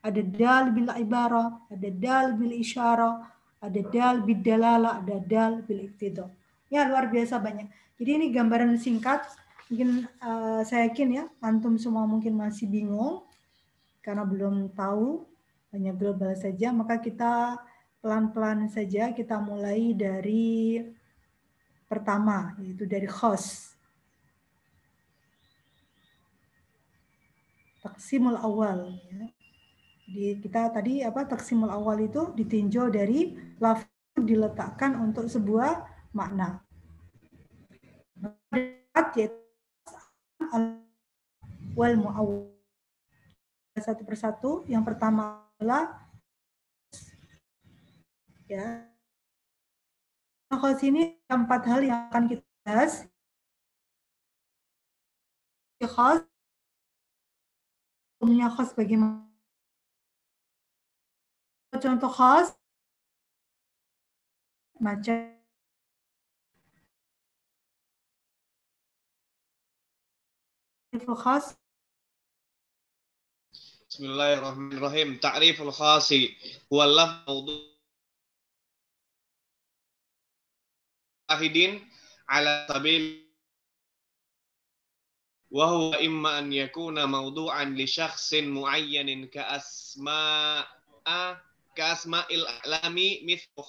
Ada 0.03 0.19
dal 0.19 0.63
bil 0.75 0.89
ibarah, 0.89 1.63
ada 1.71 1.89
dal 1.93 2.35
bil 2.35 2.51
isyarah, 2.59 3.23
ada 3.63 3.81
dal 3.87 4.15
bil 4.27 4.43
dalala, 4.43 4.99
ada 4.99 5.23
dal 5.23 5.63
bil 5.63 5.87
iktidha. 5.87 6.27
Ya 6.67 6.83
luar 6.83 7.07
biasa 7.07 7.39
banyak. 7.39 7.71
Jadi 7.95 8.11
ini 8.19 8.25
gambaran 8.35 8.75
singkat 8.75 9.23
mungkin 9.71 10.05
uh, 10.21 10.61
saya 10.61 10.91
yakin 10.91 11.09
ya 11.17 11.25
antum 11.41 11.81
semua 11.81 12.05
mungkin 12.05 12.37
masih 12.37 12.69
bingung 12.69 13.25
karena 14.05 14.21
belum 14.21 14.69
tahu 14.77 15.25
hanya 15.73 15.97
global 15.97 16.29
saja 16.37 16.69
maka 16.69 17.01
kita 17.01 17.57
pelan-pelan 17.97 18.69
saja 18.69 19.09
kita 19.15 19.41
mulai 19.41 19.97
dari 19.97 20.77
pertama 21.89 22.53
yaitu 22.61 22.85
dari 22.85 23.09
khos 23.09 23.73
taksimul 27.81 28.37
awal 28.37 28.93
ya. 29.09 29.32
Jadi 30.03 30.43
kita 30.43 30.67
tadi 30.67 30.99
apa 30.99 31.23
taksimul 31.23 31.71
awal 31.71 32.03
itu 32.03 32.35
ditinjau 32.35 32.91
dari 32.91 33.33
lafaz 33.57 33.87
diletakkan 34.19 34.99
untuk 34.99 35.25
sebuah 35.31 35.87
makna. 36.11 36.61
Wal 41.73 41.95
muawwal 41.97 42.53
satu 43.79 44.03
persatu. 44.05 44.51
Yang 44.69 44.83
pertama 44.93 45.49
adalah 45.57 45.97
ya 48.45 48.85
khos 50.53 50.85
ini 50.85 51.17
empat 51.25 51.61
hal 51.65 51.81
yang 51.81 51.99
akan 52.13 52.29
kita 52.29 52.45
bahas. 52.61 53.09
Khos 55.81 56.21
punya 58.21 58.47
khos 58.47 58.71
bagaimana 58.77 59.32
contoh 61.81 62.09
khos 62.09 62.53
macam 64.79 65.33
الخاص 70.93 71.57
بسم 73.89 74.05
الله 74.05 74.33
الرحمن 74.33 74.77
الرحيم. 74.77 75.17
تعريف 75.17 75.61
الخاص 75.61 76.13
هو 76.73 76.83
اللفظ 76.83 77.29
موضوع 77.29 77.59
واحد 81.29 81.57
على 82.29 82.67
سبيل 82.69 83.33
وهو 85.51 85.93
إما 85.93 86.39
أن 86.39 86.53
يكون 86.53 87.05
موضوعا 87.05 87.65
لشخص 87.65 88.33
معين 88.33 89.27
كأسماء 89.27 90.67
kasma'il 91.75 92.45
alami 92.63 93.21
mithlu 93.25 93.63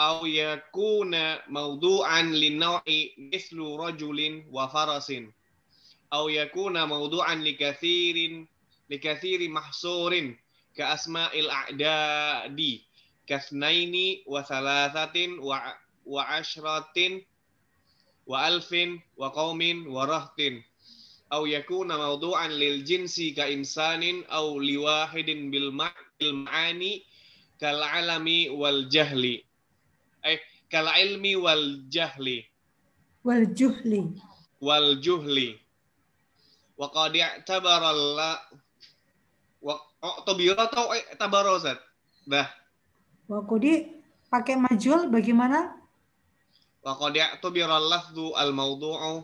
au 0.00 0.24
yakuna 0.24 1.44
maudu'an 1.52 2.32
linnau'i 2.32 3.12
mislu 3.18 3.76
rajulin 3.76 4.48
wa 4.48 4.64
farasin. 4.72 5.28
Au 6.10 6.28
yakuna 6.32 6.86
maudu'an 6.88 7.44
likathirin 7.44 8.48
likathiri 8.88 9.48
mahsurin. 9.52 10.38
Ka 10.76 10.96
asma'il 10.96 11.50
a'dadi 11.52 12.80
kathnaini 13.28 14.24
wa 14.26 14.40
thalathatin 14.42 15.36
wa 15.38 15.60
wa 16.06 16.22
ashratin 16.32 17.20
wa 18.26 18.40
alfin 18.48 19.02
wa 19.20 19.28
qaumin 19.36 19.84
wa 19.84 20.06
rahtin 20.08 20.64
au 21.30 21.46
yakuna 21.46 21.94
mawdu'an 21.94 22.50
lil 22.50 22.82
jinsi 22.82 23.30
ka 23.34 23.46
insanin 23.46 24.26
au 24.28 24.58
liwahidin 24.58 25.50
bil 25.50 25.70
ma'ani 25.70 27.06
kal 27.62 27.78
alami 27.78 28.50
wal 28.50 28.90
jahli. 28.90 29.38
Eh 30.26 30.42
kal 30.66 30.90
ilmi 30.90 31.38
wal 31.38 31.86
jahli. 31.86 32.42
Wal 33.22 33.46
juhli. 33.54 34.18
Wal 34.58 34.98
juhli. 34.98 35.54
Wa 36.74 36.90
qad 36.90 37.14
i'tabara 37.14 37.94
Allah 37.94 38.34
wa 39.62 39.76
oh, 40.02 40.16
tabira 40.26 40.56
atau 40.66 40.90
tabaro 41.14 41.60
dah. 42.26 42.48
Wa 43.30 43.44
qad 43.46 43.64
pakai 44.32 44.56
majul 44.58 45.06
bagaimana? 45.14 45.78
Wa 46.82 46.98
qad 46.98 47.14
i'tabara 47.14 47.78
al-lafdhu 47.78 48.34
al-mawdu'u. 48.34 49.14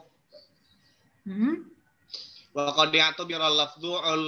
Hmm 1.26 1.75
wa 2.56 2.72
qad 2.72 2.88
i'tabara 2.96 3.48
lafdhu 3.52 3.92
al 4.00 4.24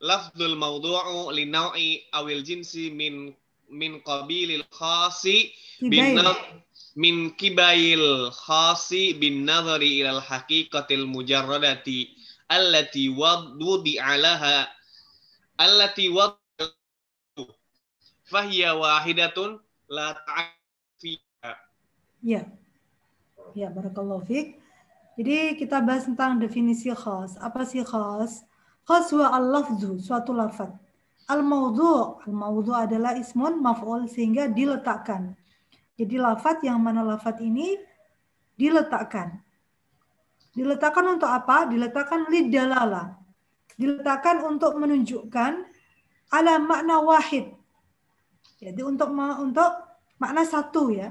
lafdhul 0.00 0.54
mawdu'u 0.54 1.34
li 1.34 1.44
naw'i 1.50 1.88
awil 2.14 2.40
jinsi 2.46 2.94
min 2.94 3.34
min 3.70 3.98
qabilil 4.06 4.62
khasi 4.70 5.50
bin 5.82 6.14
min 6.94 7.34
kibail 7.34 8.30
khasi 8.30 9.18
bin 9.18 9.42
nazari 9.42 10.00
ilal 10.00 10.22
haqiqatil 10.22 11.04
mujarradati 11.10 12.14
allati 12.48 13.10
wudi 13.10 13.98
alaha 13.98 14.70
allati 15.58 16.06
wad 16.14 16.38
fahiya 18.30 18.78
wahidatun 18.78 19.58
la 19.90 20.14
ta'fiha 20.14 21.50
ya. 22.22 22.42
Ya 23.54 23.68
barakallahu 23.72 24.22
fiik 24.28 24.58
jadi 25.16 25.56
kita 25.56 25.80
bahas 25.80 26.04
tentang 26.04 26.36
definisi 26.36 26.92
khas. 26.92 27.40
Apa 27.40 27.64
sih 27.64 27.80
khas? 27.80 28.44
Khas 28.84 29.08
wa 29.16 29.32
al-lafzu, 29.32 29.98
suatu 29.98 30.36
lafaz 30.36 30.70
Al-maudhu, 31.26 32.22
al-maudhu 32.22 32.70
adalah 32.70 33.18
ismun 33.18 33.58
maf'ul 33.58 34.06
sehingga 34.06 34.46
diletakkan. 34.46 35.34
Jadi 35.98 36.20
lafat 36.20 36.62
yang 36.62 36.78
mana 36.78 37.02
lafat 37.02 37.42
ini 37.42 37.74
diletakkan. 38.54 39.42
Diletakkan 40.54 41.18
untuk 41.18 41.26
apa? 41.26 41.66
Diletakkan 41.66 42.30
lidalala. 42.30 43.18
Diletakkan 43.74 44.44
untuk 44.46 44.78
menunjukkan 44.78 45.52
ala 46.30 46.54
makna 46.62 47.02
wahid. 47.02 47.56
Jadi 48.62 48.80
untuk 48.86 49.10
untuk 49.16 49.72
makna 50.22 50.46
satu 50.46 50.94
ya. 50.94 51.10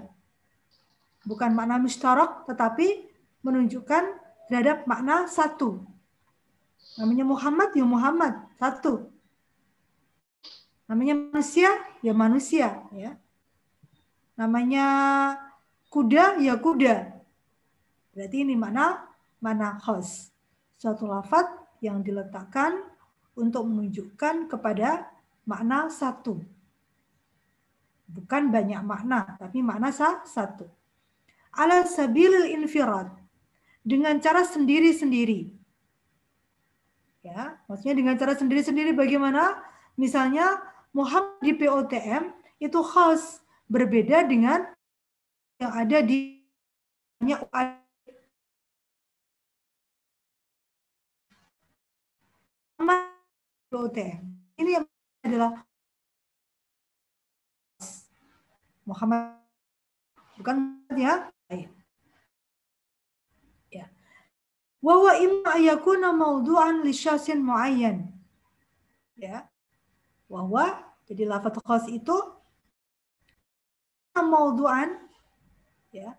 Bukan 1.28 1.52
makna 1.58 1.76
mustarak 1.82 2.48
tetapi 2.48 3.15
menunjukkan 3.46 4.04
terhadap 4.50 4.90
makna 4.90 5.30
satu. 5.30 5.86
Namanya 6.98 7.26
Muhammad 7.30 7.70
ya 7.78 7.86
Muhammad, 7.86 8.34
satu. 8.58 9.14
Namanya 10.90 11.14
manusia, 11.18 11.70
ya 12.02 12.14
manusia, 12.14 12.68
ya. 12.94 13.18
Namanya 14.34 14.86
kuda, 15.94 16.42
ya 16.42 16.58
kuda. 16.58 17.14
Berarti 18.14 18.38
ini 18.42 18.58
mana? 18.58 19.06
Mana 19.42 19.78
khos. 19.78 20.34
Suatu 20.78 21.06
lafat 21.06 21.46
yang 21.82 22.02
diletakkan 22.02 22.82
untuk 23.36 23.68
menunjukkan 23.68 24.48
kepada 24.50 25.10
makna 25.46 25.92
satu. 25.92 26.42
Bukan 28.06 28.54
banyak 28.54 28.80
makna, 28.86 29.36
tapi 29.36 29.60
makna 29.66 29.92
satu. 30.24 30.70
Ala 31.52 31.84
sabilil 31.84 32.52
infirad. 32.56 33.25
Dengan 33.86 34.18
cara 34.18 34.42
sendiri-sendiri. 34.42 35.54
Ya, 37.22 37.62
maksudnya 37.70 37.94
dengan 37.94 38.18
cara 38.18 38.34
sendiri-sendiri 38.34 38.98
bagaimana? 38.98 39.62
Misalnya 39.94 40.58
Muhammad 40.90 41.38
di 41.46 41.54
POTM 41.54 42.34
itu 42.58 42.80
khas 42.82 43.46
berbeda 43.70 44.26
dengan 44.26 44.66
yang 45.62 45.74
ada 45.74 46.02
di 46.02 46.42
POTM. 53.76 54.22
Ini 54.56 54.70
yang 54.80 54.86
adalah 55.26 55.52
Muhammad 58.88 59.42
bukan 60.38 60.80
ya 60.96 61.28
Wa 64.86 65.02
wa 65.02 65.14
imma 65.18 65.58
yakuna 65.58 66.14
mawdu'an 66.14 66.86
li 66.86 66.94
syasin 66.94 67.42
muayyan. 67.42 68.06
Ya. 69.18 69.50
Wa 70.30 70.46
wa 70.46 70.94
jadi 71.10 71.26
lafaz 71.26 71.58
khas 71.66 71.86
itu 71.90 72.14
mawdu'an 74.14 75.10
ya 75.90 76.14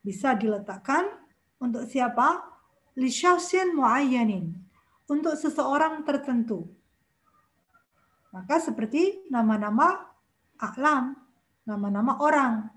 bisa 0.00 0.32
diletakkan 0.32 1.12
untuk 1.60 1.84
siapa? 1.84 2.40
Li 2.96 3.12
syasin 3.12 3.76
muayyanin. 3.76 4.64
Untuk 5.06 5.36
seseorang 5.36 6.00
tertentu. 6.02 6.66
Maka 8.32 8.58
seperti 8.58 9.28
nama-nama 9.28 10.08
aklam, 10.56 11.14
nama-nama 11.68 12.16
orang. 12.16 12.72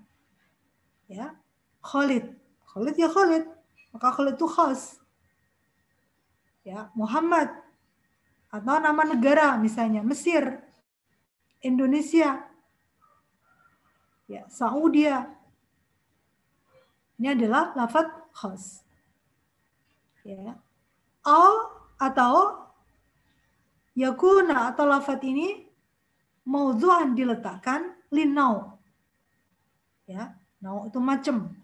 Ya. 1.08 1.32
Khalid. 1.80 2.28
Khalid 2.76 2.94
ya 3.00 3.08
Khalid. 3.08 3.48
Maka 3.96 4.08
Khalid 4.14 4.36
itu 4.36 4.46
khas 4.46 4.99
ya 6.64 6.92
Muhammad 6.92 7.48
atau 8.50 8.76
nama 8.82 9.02
negara 9.06 9.54
misalnya 9.56 10.02
Mesir, 10.02 10.58
Indonesia, 11.62 12.42
ya 14.26 14.42
Saudi. 14.50 15.06
Ini 17.20 17.36
adalah 17.36 17.76
lafaz 17.76 18.08
khas. 18.34 18.64
Ya. 20.24 20.56
Al 21.22 21.54
atau 22.00 22.64
yakuna 23.92 24.72
atau 24.72 24.88
lafaz 24.88 25.20
ini 25.22 25.68
maudhu'an 26.48 27.12
diletakkan 27.12 27.92
linau. 28.10 28.80
Ya, 30.08 30.34
nau 30.58 30.90
itu 30.90 30.98
macam. 30.98 31.54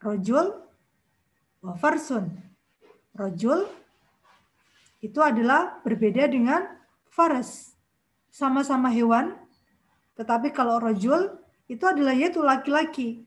Rojul 0.00 0.46
wa 1.60 1.76
farsun 1.76 2.49
rojul 3.14 3.66
itu 5.00 5.18
adalah 5.20 5.80
berbeda 5.80 6.28
dengan 6.28 6.66
faras. 7.08 7.74
Sama-sama 8.30 8.92
hewan, 8.94 9.34
tetapi 10.14 10.54
kalau 10.54 10.78
rojul 10.78 11.34
itu 11.66 11.82
adalah 11.82 12.14
yaitu 12.14 12.44
laki-laki. 12.44 13.26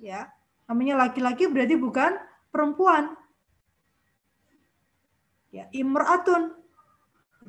Ya, 0.00 0.32
namanya 0.64 1.06
laki-laki 1.06 1.46
berarti 1.50 1.76
bukan 1.76 2.16
perempuan. 2.48 3.12
Ya, 5.52 5.68
imra'atun 5.68 6.56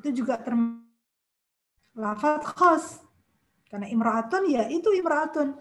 itu 0.02 0.22
juga 0.22 0.36
termasuk 0.36 0.84
lafaz 1.96 2.44
khas. 2.52 2.84
Karena 3.70 3.88
imra'atun 3.90 4.44
ya 4.50 4.68
itu 4.68 4.92
imra'atun. 4.92 5.56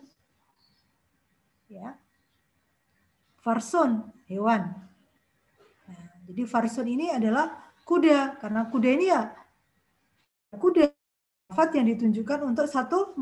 Ya. 1.71 1.97
Farsun, 3.41 4.11
hewan. 4.29 4.69
Jadi 6.33 6.49
farsun 6.49 6.89
ini 6.89 7.13
adalah 7.13 7.53
kuda 7.85 8.41
karena 8.41 8.65
kuda 8.65 8.89
ini 8.89 9.05
ya 9.05 9.29
kuda 10.57 10.89
lafat 11.53 11.77
yang 11.77 11.93
ditunjukkan 11.93 12.41
untuk 12.41 12.65
satu 12.65 13.13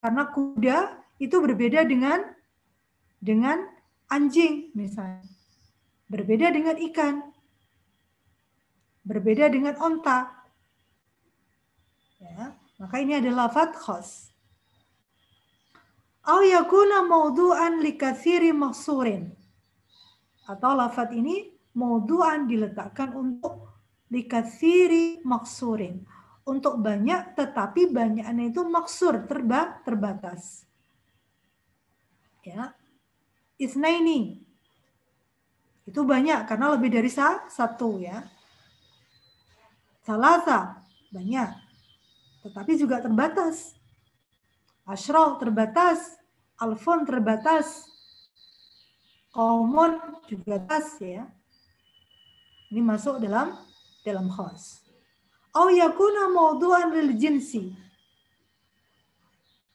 karena 0.00 0.24
kuda 0.32 0.96
itu 1.20 1.36
berbeda 1.36 1.84
dengan 1.84 2.24
dengan 3.20 3.60
anjing 4.08 4.72
misalnya. 4.72 5.28
Berbeda 6.08 6.56
dengan 6.56 6.80
ikan. 6.88 7.20
Berbeda 9.04 9.52
dengan 9.52 9.76
onta. 9.76 10.32
Ya, 12.16 12.56
maka 12.80 12.96
ini 12.96 13.20
adalah 13.20 13.52
lafat 13.52 13.76
khas. 13.76 14.32
Au 16.24 16.40
yakuna 16.40 17.04
mawdu'an 17.04 17.84
likathiri 17.84 18.56
maksurin. 18.56 19.36
Atau 20.48 20.72
lafat 20.72 21.12
ini 21.12 21.52
maudu'an 21.72 22.44
diletakkan 22.48 23.16
untuk 23.16 23.72
dikasiri 24.12 25.24
maksurin. 25.24 26.04
Untuk 26.42 26.82
banyak 26.82 27.38
tetapi 27.38 27.94
banyaknya 27.94 28.44
itu 28.50 28.66
maksur 28.66 29.30
terba, 29.30 29.78
terbatas. 29.86 30.66
Ya. 32.42 32.74
Isnaini. 33.62 34.42
Itu 35.86 36.02
banyak 36.02 36.50
karena 36.50 36.74
lebih 36.74 36.90
dari 36.90 37.06
satu 37.06 38.02
ya. 38.02 38.26
Salasa 40.02 40.82
banyak. 41.14 41.50
Tetapi 42.42 42.72
juga 42.74 42.98
terbatas. 42.98 43.78
Ashro 44.82 45.38
terbatas. 45.38 46.18
Alfon 46.58 47.06
terbatas. 47.06 47.86
Kaumun 49.30 50.26
juga 50.26 50.58
terbatas 50.58 50.98
ya. 50.98 51.30
Ini 52.72 52.80
masuk 52.80 53.20
dalam 53.20 53.52
dalam 54.00 54.32
khas. 54.32 54.80
Au 55.52 55.68
yakuna 55.68 56.32
mawdu'an 56.32 56.88
lil 56.96 57.12
jinsi. 57.20 57.76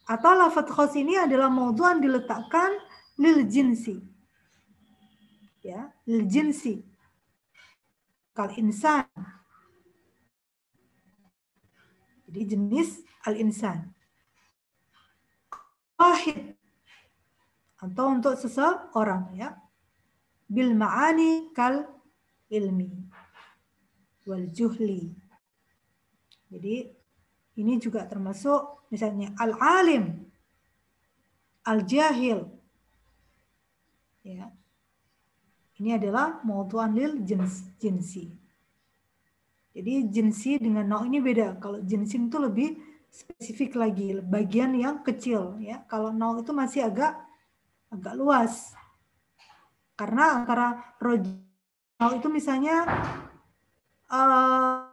Atau 0.09 0.33
lafaz 0.33 0.65
khas 0.73 0.97
ini 0.97 1.13
adalah 1.13 1.53
mawdu'an 1.53 2.01
diletakkan 2.01 2.73
lil 3.21 3.45
jinsi. 3.45 4.01
Ya, 5.61 5.93
lil 6.09 6.25
jinsi. 6.25 6.81
Kal 8.33 8.49
insan. 8.57 9.05
Jadi 12.25 12.41
jenis 12.43 13.05
al-insan. 13.23 13.93
Wahid. 16.01 16.57
Atau 17.77 18.13
untuk 18.13 18.33
seseorang 18.35 19.37
ya. 19.37 19.53
Bil 20.49 20.73
ma'ani 20.73 21.53
kal 21.53 21.96
ilmi 22.51 22.89
wal 24.27 24.47
juhli. 24.51 25.11
Jadi 26.47 26.75
ini 27.57 27.73
juga 27.79 28.07
termasuk 28.07 28.87
misalnya 28.91 29.33
al-alim, 29.39 30.27
al-jahil. 31.67 32.47
Ya. 34.23 34.51
Ini 35.77 36.01
adalah 36.01 36.41
mautuan 36.41 36.97
lil 36.97 37.21
jins, 37.23 37.63
jinsi. 37.77 38.33
Jadi 39.77 40.09
jinsi 40.09 40.57
dengan 40.57 40.89
nau 40.89 41.05
ini 41.05 41.21
beda. 41.21 41.61
Kalau 41.61 41.79
jinsi 41.85 42.17
itu 42.17 42.37
lebih 42.41 42.81
spesifik 43.13 43.77
lagi, 43.77 44.17
bagian 44.25 44.73
yang 44.73 45.05
kecil 45.05 45.61
ya. 45.61 45.85
Kalau 45.85 46.09
nau 46.09 46.41
itu 46.41 46.49
masih 46.49 46.89
agak 46.89 47.13
agak 47.93 48.13
luas. 48.17 48.73
Karena 49.93 50.41
antara 50.41 50.97
rojul 50.97 51.46
Nau 51.97 52.13
itu 52.13 52.29
misalnya 52.29 52.85
uh, 54.13 54.85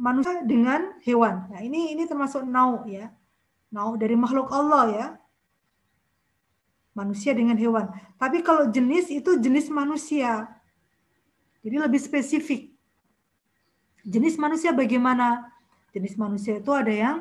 manusia 0.00 0.40
dengan 0.40 0.96
hewan. 1.04 1.52
Nah, 1.52 1.60
ini 1.60 1.92
ini 1.92 2.08
termasuk 2.08 2.40
nau 2.48 2.88
ya. 2.88 3.12
Nau 3.68 4.00
dari 4.00 4.16
makhluk 4.16 4.48
Allah 4.48 4.84
ya. 4.88 5.06
Manusia 6.96 7.36
dengan 7.36 7.54
hewan. 7.60 7.92
Tapi 8.16 8.40
kalau 8.40 8.72
jenis 8.72 9.12
itu 9.12 9.36
jenis 9.36 9.68
manusia. 9.68 10.48
Jadi 11.60 11.76
lebih 11.76 12.00
spesifik. 12.00 12.72
Jenis 14.00 14.40
manusia 14.40 14.72
bagaimana? 14.72 15.52
Jenis 15.92 16.16
manusia 16.16 16.56
itu 16.56 16.72
ada 16.72 16.90
yang 16.90 17.18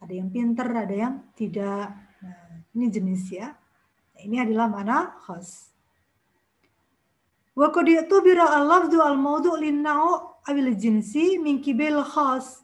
ada 0.00 0.12
yang 0.16 0.32
pinter, 0.32 0.64
ada 0.72 0.96
yang 0.96 1.14
tidak. 1.36 1.92
Nah, 2.24 2.64
ini 2.72 2.88
jenis 2.88 3.28
ya. 3.28 3.52
Nah, 4.16 4.20
ini 4.24 4.40
adalah 4.40 4.72
mana 4.72 5.20
khas. 5.20 5.69
Wa 7.58 7.68
qad 7.74 7.86
yatubira 7.88 8.46
al-lafdhu 8.46 9.00
al-mawdu' 9.02 9.58
lin-nau' 9.58 10.42
awil 10.48 10.74
jinsi 10.78 11.38
min 11.38 11.60
kibil 11.60 12.02
khas. 12.06 12.62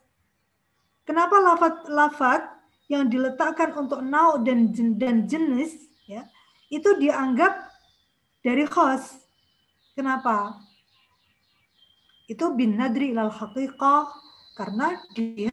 Kenapa 1.06 1.38
lafat-lafat 1.38 2.42
yang 2.90 3.10
diletakkan 3.10 3.74
untuk 3.74 4.02
nau 4.02 4.38
dan 4.46 4.70
dan 4.98 5.26
jenis 5.26 5.74
ya 6.06 6.22
itu 6.70 6.98
dianggap 6.98 7.66
dari 8.42 8.66
khas. 8.66 9.26
Kenapa? 9.94 10.62
Itu 12.26 12.54
bin 12.54 12.78
nadri 12.78 13.14
ilal 13.14 13.30
haqiqah 13.30 14.06
karena 14.58 14.98
dia 15.14 15.50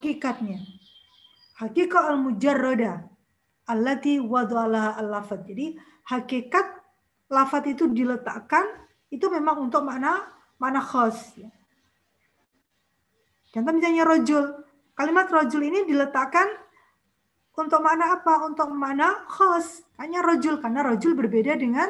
hakikatnya. 0.00 0.60
Hakikat 1.60 2.02
al-mujarrada 2.12 3.08
allati 3.68 4.20
wada'ala 4.20 4.96
al-lafad. 5.00 5.44
Jadi 5.48 5.76
hakikat 6.08 6.83
lafat 7.30 7.72
itu 7.72 7.88
diletakkan 7.88 8.64
itu 9.08 9.26
memang 9.30 9.68
untuk 9.70 9.84
makna 9.86 10.26
makna 10.58 10.80
khas. 10.82 11.36
Contoh 13.54 13.70
misalnya 13.70 14.02
rojul. 14.02 14.66
Kalimat 14.94 15.30
rojul 15.30 15.62
ini 15.62 15.86
diletakkan 15.86 16.46
untuk 17.54 17.78
makna 17.82 18.18
apa? 18.18 18.50
Untuk 18.50 18.66
makna 18.74 19.26
khas. 19.30 19.86
Hanya 19.98 20.26
rojul. 20.26 20.58
Karena 20.58 20.82
rojul 20.82 21.14
berbeda 21.14 21.54
dengan 21.54 21.86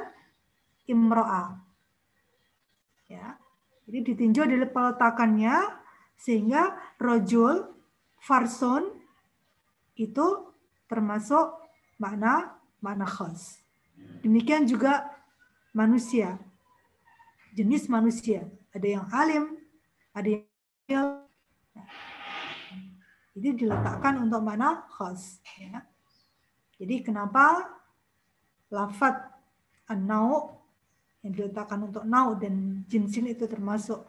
imro'a. 0.84 1.56
Ya. 3.08 3.40
Jadi 3.88 3.98
ditinjau 4.12 4.44
dari 4.44 4.64
peletakannya 4.68 5.56
sehingga 6.16 6.76
rojul, 7.00 7.68
farson 8.20 8.88
itu 9.96 10.52
termasuk 10.88 11.60
makna 12.00 12.60
makna 12.80 13.08
khas. 13.08 13.60
Demikian 14.20 14.68
juga 14.68 15.13
manusia, 15.74 16.38
jenis 17.52 17.90
manusia. 17.90 18.46
Ada 18.70 18.86
yang 18.86 19.06
alim, 19.10 19.44
ada 20.14 20.30
yang 20.86 21.26
jadi 23.34 23.50
diletakkan 23.66 24.22
untuk 24.22 24.46
mana 24.46 24.86
khas. 24.94 25.42
Ya. 25.58 25.82
Jadi 26.78 27.02
kenapa 27.02 27.66
lafat 28.70 29.26
an-nau 29.90 30.62
yang 31.26 31.34
diletakkan 31.34 31.82
untuk 31.82 32.06
nau 32.06 32.38
dan 32.38 32.86
jinsin 32.86 33.26
itu 33.26 33.50
termasuk 33.50 34.06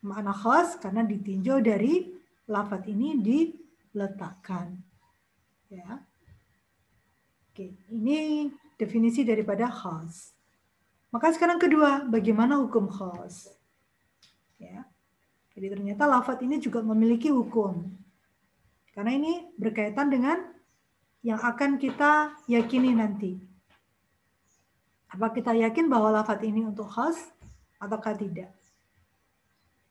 makna 0.00 0.32
khas 0.32 0.80
karena 0.80 1.04
ditinjau 1.04 1.60
dari 1.60 2.16
lafat 2.48 2.88
ini 2.88 3.20
diletakkan. 3.20 4.80
Ya. 5.68 6.00
Oke, 7.52 7.76
ini 7.92 8.48
definisi 8.80 9.20
daripada 9.20 9.68
khas. 9.68 10.35
Maka 11.16 11.32
sekarang 11.32 11.56
kedua, 11.56 12.04
bagaimana 12.04 12.60
hukum 12.60 12.92
khas? 12.92 13.48
Ya. 14.60 14.84
Jadi 15.56 15.72
ternyata 15.72 16.04
lafat 16.04 16.44
ini 16.44 16.60
juga 16.60 16.84
memiliki 16.84 17.32
hukum. 17.32 17.88
Karena 18.92 19.16
ini 19.16 19.48
berkaitan 19.56 20.12
dengan 20.12 20.44
yang 21.24 21.40
akan 21.40 21.80
kita 21.80 22.36
yakini 22.52 22.92
nanti. 22.92 23.40
Apa 25.08 25.32
kita 25.32 25.56
yakin 25.56 25.88
bahwa 25.88 26.20
lafat 26.20 26.44
ini 26.44 26.68
untuk 26.68 26.92
khas 26.92 27.16
ataukah 27.80 28.12
tidak? 28.12 28.52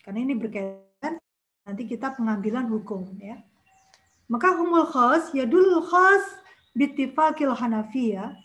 Karena 0.06 0.30
ini 0.30 0.38
berkaitan 0.38 1.18
nanti 1.66 1.90
kita 1.90 2.14
pengambilan 2.14 2.70
hukum 2.70 3.02
ya. 3.18 3.42
Maka 4.30 4.54
humul 4.62 4.86
khas 4.94 5.34
ya 5.34 5.50
dulu 5.50 5.82
khas 5.90 6.22
bittifaqil 6.78 7.58
hanafiyah 7.58 8.45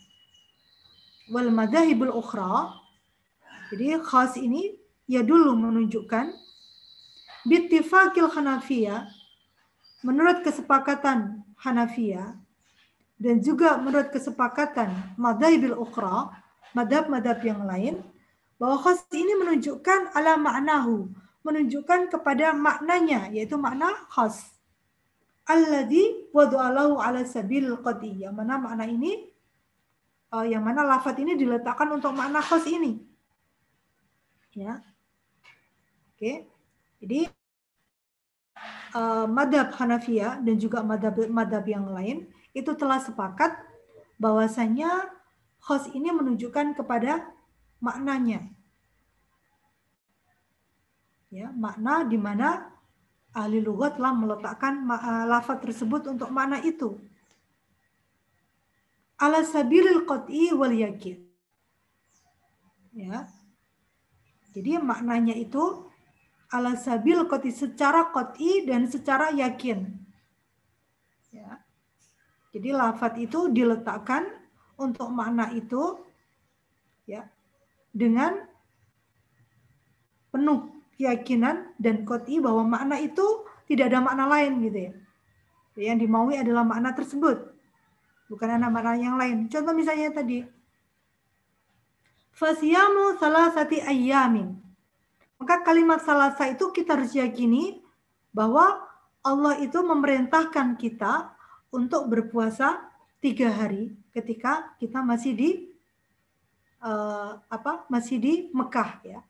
wal 1.30 1.50
madahibul 1.54 2.12
ukhra. 2.12 2.76
Jadi 3.70 3.96
khas 4.02 4.34
ini 4.36 4.74
ya 5.06 5.22
dulu 5.22 5.54
menunjukkan 5.54 6.34
bittifaqil 7.46 8.34
hanafiyah 8.34 9.06
menurut 10.04 10.42
kesepakatan 10.44 11.44
Hanafiya 11.60 12.40
dan 13.20 13.36
juga 13.44 13.76
menurut 13.76 14.08
kesepakatan 14.08 15.12
madhabil 15.20 15.76
ukhra, 15.76 16.32
madhab-madhab 16.72 17.36
yang 17.44 17.68
lain, 17.68 18.00
bahwa 18.56 18.80
khas 18.80 19.04
ini 19.12 19.36
menunjukkan 19.36 20.16
ala 20.16 20.40
maknahu, 20.40 21.12
menunjukkan 21.44 22.08
kepada 22.08 22.56
maknanya, 22.56 23.28
yaitu 23.28 23.60
makna 23.60 23.92
khas. 24.08 24.56
Alladhi 25.44 26.32
wadu'alahu 26.32 26.96
ala 26.96 27.20
sabil 27.28 27.68
qadi. 27.84 28.24
Yang 28.24 28.34
mana 28.40 28.56
makna 28.56 28.88
ini, 28.88 29.28
uh, 30.30 30.46
yang 30.46 30.62
mana 30.62 30.86
lafat 30.86 31.18
ini 31.20 31.34
diletakkan 31.34 31.90
untuk 31.90 32.14
makna 32.14 32.40
khas 32.42 32.64
ini. 32.66 33.02
Ya. 34.54 34.82
Oke. 36.14 36.46
Jadi 37.00 37.30
uh, 38.94 39.26
madhab 39.30 39.72
Hanafiya 39.74 40.38
dan 40.42 40.56
juga 40.58 40.82
madhab-madhab 40.84 41.64
yang 41.66 41.86
lain 41.90 42.28
itu 42.52 42.70
telah 42.74 42.98
sepakat 42.98 43.54
bahwasanya 44.20 45.08
khos 45.62 45.88
ini 45.94 46.10
menunjukkan 46.12 46.76
kepada 46.76 47.30
maknanya. 47.80 48.50
Ya, 51.30 51.54
makna 51.54 52.02
di 52.02 52.18
mana 52.18 52.74
ahli 53.30 53.62
lughat 53.62 53.94
telah 53.96 54.10
meletakkan 54.10 54.82
uh, 54.82 55.24
lafaz 55.30 55.62
tersebut 55.62 56.10
untuk 56.10 56.28
makna 56.34 56.58
itu. 56.66 56.98
Ala 59.20 59.44
sabilil 59.44 60.08
qat'i 60.08 60.50
wal 60.56 60.72
yakin. 60.72 61.20
Ya. 62.96 63.28
Jadi 64.50 64.80
maknanya 64.82 65.36
itu 65.36 65.86
ala 66.50 66.74
sabil 66.74 67.22
koti 67.30 67.54
secara 67.54 68.10
koti 68.10 68.66
dan 68.66 68.90
secara 68.90 69.30
yakin. 69.30 69.86
Ya. 71.30 71.62
Jadi 72.50 72.74
lafat 72.74 73.14
itu 73.22 73.46
diletakkan 73.46 74.26
untuk 74.74 75.06
makna 75.14 75.54
itu 75.54 76.02
ya 77.06 77.30
dengan 77.94 78.42
penuh 80.34 80.66
keyakinan 80.98 81.78
dan 81.78 82.02
koti 82.02 82.42
bahwa 82.42 82.66
makna 82.66 82.98
itu 82.98 83.46
tidak 83.70 83.94
ada 83.94 84.02
makna 84.02 84.26
lain 84.26 84.58
gitu 84.66 84.78
ya. 84.90 84.92
Yang 85.78 86.10
dimaui 86.10 86.34
adalah 86.34 86.66
makna 86.66 86.90
tersebut. 86.90 87.54
Bukan 88.30 88.46
ada 88.46 88.70
makna 88.70 88.94
yang 88.94 89.18
lain. 89.18 89.50
Contoh 89.50 89.74
misalnya 89.74 90.14
tadi. 90.14 90.46
Fasiyamu 92.30 93.18
salah 93.18 93.50
sati 93.50 93.82
ayyamin 93.82 94.60
maka 95.40 95.64
kalimat 95.64 96.04
salasa 96.04 96.52
itu 96.52 96.68
kita 96.68 97.00
harus 97.00 97.16
yakini 97.16 97.80
bahwa 98.28 98.84
Allah 99.24 99.56
itu 99.64 99.80
memerintahkan 99.80 100.76
kita 100.76 101.32
untuk 101.72 102.12
berpuasa 102.12 102.76
tiga 103.24 103.48
hari 103.48 103.96
ketika 104.12 104.76
kita 104.76 105.00
masih 105.00 105.32
di 105.32 105.50
uh, 106.84 107.40
apa 107.48 107.88
masih 107.88 108.20
di 108.20 108.34
Mekah 108.52 109.00
ya 109.00 109.20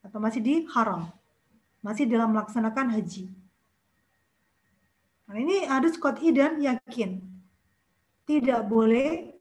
atau 0.00 0.18
masih 0.18 0.40
di 0.40 0.54
Haram 0.72 1.12
masih 1.84 2.08
dalam 2.08 2.32
melaksanakan 2.32 2.96
haji. 2.96 3.28
Nah, 5.28 5.36
ini 5.36 5.66
harus 5.68 5.98
kot'i 5.98 6.30
dan 6.32 6.60
yakin. 6.62 7.31
Tidak 8.22 8.62
boleh 8.66 9.32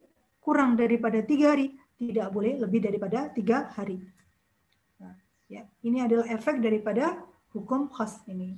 kurang 0.41 0.73
daripada 0.73 1.21
tiga 1.21 1.53
hari, 1.53 1.77
tidak 2.01 2.33
boleh 2.33 2.57
lebih 2.57 2.81
daripada 2.81 3.29
tiga 3.29 3.69
hari. 3.77 4.01
Ya, 5.51 5.67
ini 5.83 5.99
adalah 5.99 6.31
efek 6.31 6.63
daripada 6.63 7.19
hukum 7.51 7.91
khas 7.91 8.23
ini. 8.31 8.55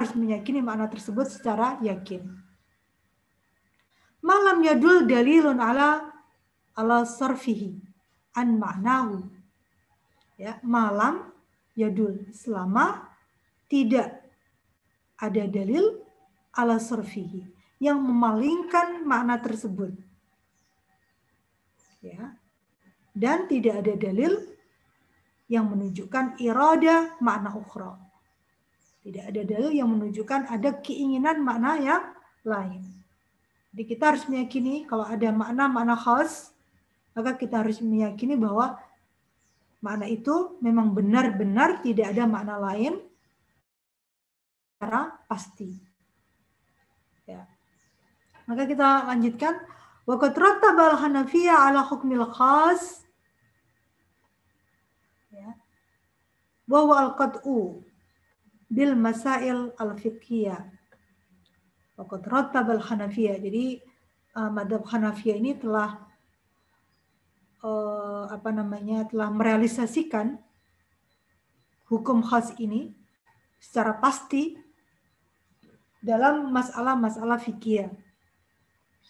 Harus 0.00 0.16
meyakini 0.16 0.64
makna 0.64 0.88
tersebut 0.88 1.28
secara 1.28 1.76
yakin. 1.84 2.24
Malam 4.24 4.64
yadul 4.64 5.04
dalilun 5.04 5.60
ala 5.60 6.08
ala 6.72 7.04
sarfihi 7.04 7.76
an 8.32 8.56
ma'nahu. 8.56 9.20
Ya, 10.40 10.56
malam 10.64 11.28
yadul 11.76 12.24
selama 12.32 13.04
tidak 13.68 14.16
ada 15.20 15.44
dalil 15.44 16.00
ala 16.56 16.80
sarfihi 16.80 17.51
yang 17.82 17.98
memalingkan 17.98 19.02
makna 19.02 19.42
tersebut. 19.42 19.90
Ya. 21.98 22.38
Dan 23.10 23.50
tidak 23.50 23.82
ada 23.82 23.98
dalil 23.98 24.38
yang 25.50 25.66
menunjukkan 25.66 26.38
irada 26.38 27.18
makna 27.18 27.50
ukhra. 27.58 27.98
Tidak 29.02 29.34
ada 29.34 29.42
dalil 29.42 29.74
yang 29.74 29.90
menunjukkan 29.90 30.46
ada 30.46 30.78
keinginan 30.78 31.42
makna 31.42 31.74
yang 31.82 32.02
lain. 32.46 32.86
Jadi 33.74 33.82
kita 33.82 34.14
harus 34.14 34.30
meyakini 34.30 34.86
kalau 34.86 35.02
ada 35.02 35.34
makna-makna 35.34 35.98
khas, 35.98 36.54
maka 37.18 37.34
kita 37.34 37.66
harus 37.66 37.82
meyakini 37.82 38.38
bahwa 38.38 38.78
makna 39.82 40.06
itu 40.06 40.54
memang 40.62 40.94
benar-benar 40.94 41.82
tidak 41.82 42.14
ada 42.14 42.30
makna 42.30 42.62
lain 42.62 43.02
secara 44.78 45.18
pasti. 45.26 45.91
Ya. 48.42 48.50
Maka 48.50 48.62
kita 48.66 49.06
lanjutkan. 49.06 49.54
Waqad 50.02 50.34
rattabal 50.34 50.98
Hanafiyah 50.98 51.70
ala 51.70 51.86
hukmil 51.86 52.26
khas 52.34 53.02
wa 56.72 56.96
al-qad'u 56.96 57.84
bil 58.72 58.94
masail 58.96 59.76
al-fiqhiyah. 59.76 60.64
Waqad 62.00 62.22
rattab 62.26 62.72
al-Hanafiyah. 62.72 63.36
Jadi 63.36 63.84
uh, 64.34 64.48
madhab 64.48 64.88
Hanafiyah 64.88 65.36
ini 65.36 65.52
telah 65.60 66.00
uh, 67.60 68.32
apa 68.32 68.50
namanya 68.50 69.04
telah 69.06 69.28
merealisasikan 69.28 70.40
hukum 71.92 72.24
khas 72.24 72.56
ini 72.56 72.96
secara 73.60 74.00
pasti 74.00 74.56
dalam 76.00 76.48
masalah-masalah 76.50 77.38
fikih. 77.38 77.92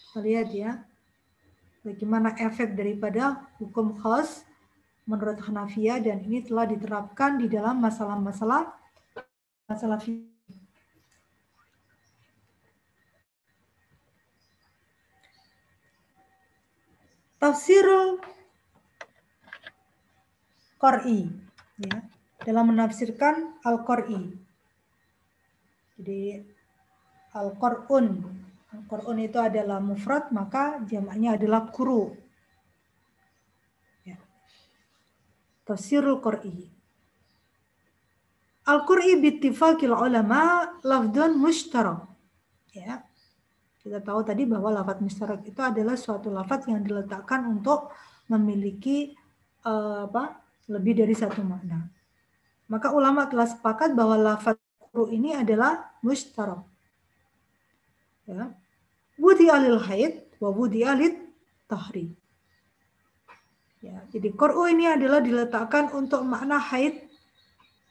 Kita 0.03 0.19
lihat 0.19 0.49
ya, 0.51 0.83
bagaimana 1.87 2.35
efek 2.39 2.75
daripada 2.75 3.47
hukum 3.63 3.95
khas 3.99 4.43
menurut 5.07 5.39
Hanafiya 5.43 5.99
dan 5.99 6.23
ini 6.23 6.43
telah 6.47 6.67
diterapkan 6.67 7.39
di 7.39 7.51
dalam 7.51 7.83
masalah-masalah 7.83 8.71
masalah 9.67 9.99
Tafsirul 17.43 18.23
Qur'i 20.79 21.27
ya 21.83 22.07
dalam 22.47 22.71
menafsirkan 22.71 23.59
Al-Qur'i. 23.67 24.31
Jadi 25.99 26.39
Al-Qur'un. 27.35 28.07
Al-Qur'un 28.73 29.19
itu 29.21 29.37
adalah 29.37 29.79
mufrad 29.85 30.33
maka 30.33 30.81
jamaknya 30.89 31.37
adalah 31.37 31.69
kuru. 31.69 32.23
tafsirul 35.67 36.21
qur'i. 36.21 36.69
Al-qur'i 38.69 39.19
bittifaqil 39.19 39.91
ulama 39.91 40.71
lafdun 40.87 41.39
mushtarak. 41.39 42.07
Ya. 42.77 43.03
Kita 43.83 43.99
tahu 43.99 44.23
tadi 44.23 44.47
bahwa 44.47 44.71
lafaz 44.71 45.03
mustarak 45.03 45.43
itu 45.43 45.59
adalah 45.59 45.99
suatu 45.99 46.31
lafaz 46.31 46.71
yang 46.71 46.87
diletakkan 46.87 47.43
untuk 47.51 47.91
memiliki 48.31 49.19
uh, 49.67 50.07
apa? 50.07 50.39
lebih 50.71 51.03
dari 51.03 51.11
satu 51.11 51.43
makna. 51.43 51.91
Maka 52.71 52.95
ulama 52.95 53.27
telah 53.27 53.51
sepakat 53.51 53.99
bahwa 53.99 54.15
lafaz 54.15 54.55
quru 54.79 55.11
ini 55.11 55.35
adalah 55.35 55.91
mustarak. 56.07 56.63
Ya. 58.31 58.55
Wudi 59.23 59.47
alil 59.47 59.79
haid 59.79 60.27
wa 60.43 60.51
wudi 60.51 60.83
alil 60.83 61.15
tahri. 61.71 62.11
Ya, 63.79 64.03
jadi 64.11 64.35
qur'u 64.35 64.67
ini 64.67 64.91
adalah 64.91 65.23
diletakkan 65.23 65.95
untuk 65.95 66.27
makna 66.27 66.59
haid 66.59 67.07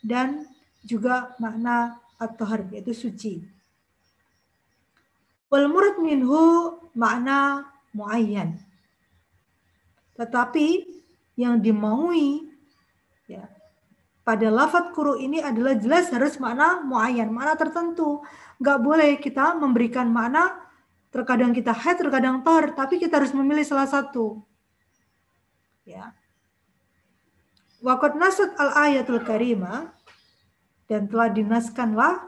dan 0.04 0.44
juga 0.84 1.36
makna 1.40 2.00
at-tahar 2.20 2.68
yaitu 2.76 2.92
suci. 2.92 3.34
Wal 5.52 5.68
murad 5.72 6.00
minhu 6.04 6.76
makna 6.96 7.68
muayyan. 7.96 8.60
Tetapi 10.16 10.68
yang 11.36 11.60
dimaui 11.60 12.48
ya, 13.28 13.52
pada 14.24 14.48
lafat 14.48 14.96
kuru 14.96 15.20
ini 15.20 15.44
adalah 15.44 15.76
jelas 15.76 16.08
harus 16.12 16.40
makna 16.40 16.84
muayyan, 16.84 17.32
makna 17.32 17.60
tertentu. 17.60 18.24
Nggak 18.64 18.80
boleh 18.80 19.12
kita 19.20 19.60
memberikan 19.60 20.08
makna 20.08 20.71
terkadang 21.12 21.52
kita 21.52 21.76
haid, 21.76 22.00
terkadang 22.00 22.40
tar, 22.42 22.72
tapi 22.72 22.98
kita 22.98 23.20
harus 23.20 23.36
memilih 23.36 23.68
salah 23.68 23.86
satu. 23.86 24.40
Ya. 25.84 26.16
Waqat 27.84 28.16
nasut 28.16 28.56
al 28.56 28.72
ayatul 28.90 29.20
karimah 29.22 29.92
dan 30.88 31.12
telah 31.12 31.28
dinaskanlah 31.28 32.24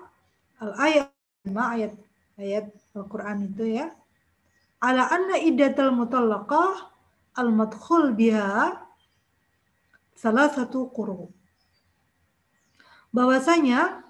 al 0.60 0.72
ayat 0.78 1.10
ayat 2.36 2.68
Al-Quran 2.94 3.50
itu 3.50 3.80
ya. 3.80 3.88
Ala 4.84 5.08
anna 5.08 5.40
iddatal 5.40 5.96
mutallaqah 5.96 6.92
al-madkhul 7.40 8.12
biha 8.12 8.84
salah 10.14 10.52
satu 10.52 10.92
quru. 10.92 11.32
Bahwasanya 13.16 14.04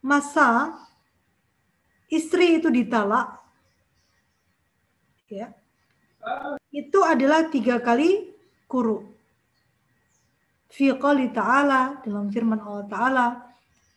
masa 0.00 0.78
istri 2.08 2.56
itu 2.62 2.72
ditalak 2.72 3.43
ya 5.34 5.48
itu 6.74 6.98
adalah 7.04 7.46
tiga 7.52 7.78
kali 7.78 8.34
kuru. 8.66 9.04
Fi 10.72 10.90
qali 10.98 11.30
ta'ala 11.30 12.02
dalam 12.02 12.26
firman 12.34 12.58
Allah 12.58 12.86
Ta'ala 12.90 13.26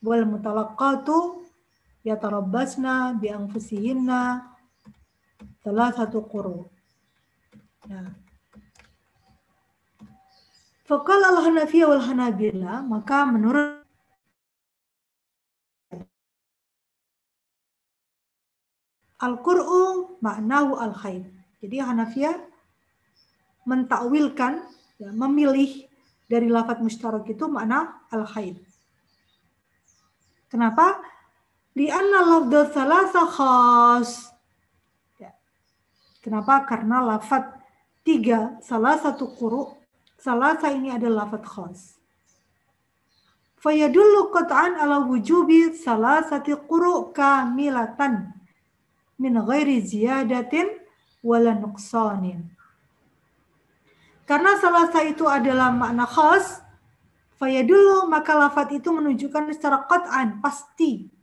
wal 0.06 0.26
mutalaqqatu 0.30 1.42
yatarabbasna 2.06 3.18
bi 3.18 3.34
anfusihinna 3.34 4.46
salah 5.66 5.90
satu 5.90 6.22
quru. 6.30 6.70
Nah. 7.90 8.14
Fakal 10.88 11.20
al-Hanafiyah 11.20 11.88
wal 11.90 12.04
Hanabila, 12.06 12.80
maka 12.86 13.28
menurut 13.28 13.77
Al-Qur'u 19.18 20.18
maknahu 20.22 20.78
al-khair. 20.78 21.26
Jadi 21.58 21.82
Hanafiyah 21.82 22.38
mentakwilkan, 23.66 24.62
ya, 25.02 25.10
memilih 25.10 25.90
dari 26.30 26.46
lafat 26.48 26.86
mustarak 26.86 27.26
itu 27.26 27.50
makna 27.50 28.06
al-khair. 28.14 28.62
Kenapa? 30.48 31.02
Lianna 31.74 32.20
lafdhu 32.24 32.62
salasa 32.70 33.24
khas. 33.26 34.10
Ya. 35.18 35.34
Kenapa? 36.22 36.62
Karena 36.70 37.02
lafat 37.02 37.58
tiga, 38.06 38.62
salah 38.62 39.02
satu 39.02 39.34
kuru, 39.34 39.74
salasa 40.22 40.70
ini 40.70 40.94
adalah 40.94 41.26
lafat 41.26 41.44
khas. 41.44 41.80
Fayadullu 43.58 44.30
qat'an 44.30 44.78
ala 44.78 45.02
wujubi 45.10 45.74
salasati 45.74 46.54
kuru 46.70 47.10
kamilatan 47.10 48.37
min 49.18 49.34
ghairi 49.42 49.82
ziyadatin 49.82 50.70
wala 51.26 51.54
nuqsanin. 51.58 52.46
Karena 54.26 54.60
salasa 54.62 55.02
itu 55.06 55.26
adalah 55.26 55.74
makna 55.74 56.06
khas, 56.06 56.62
fayadullu 57.42 58.08
maka 58.08 58.38
lafat 58.38 58.78
itu 58.78 58.90
menunjukkan 58.94 59.52
secara 59.56 59.88
qat'an, 59.88 60.42
pasti 60.42 61.18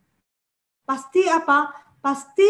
Pasti 0.84 1.24
apa? 1.24 1.72
Pasti 2.04 2.48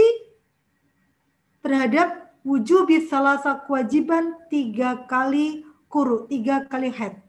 terhadap 1.62 2.34
wujud 2.42 2.90
salasa 3.06 3.62
kewajiban 3.64 4.34
tiga 4.50 5.06
kali 5.06 5.62
kuru, 5.86 6.26
tiga 6.26 6.66
kali 6.66 6.90
head. 6.90 7.22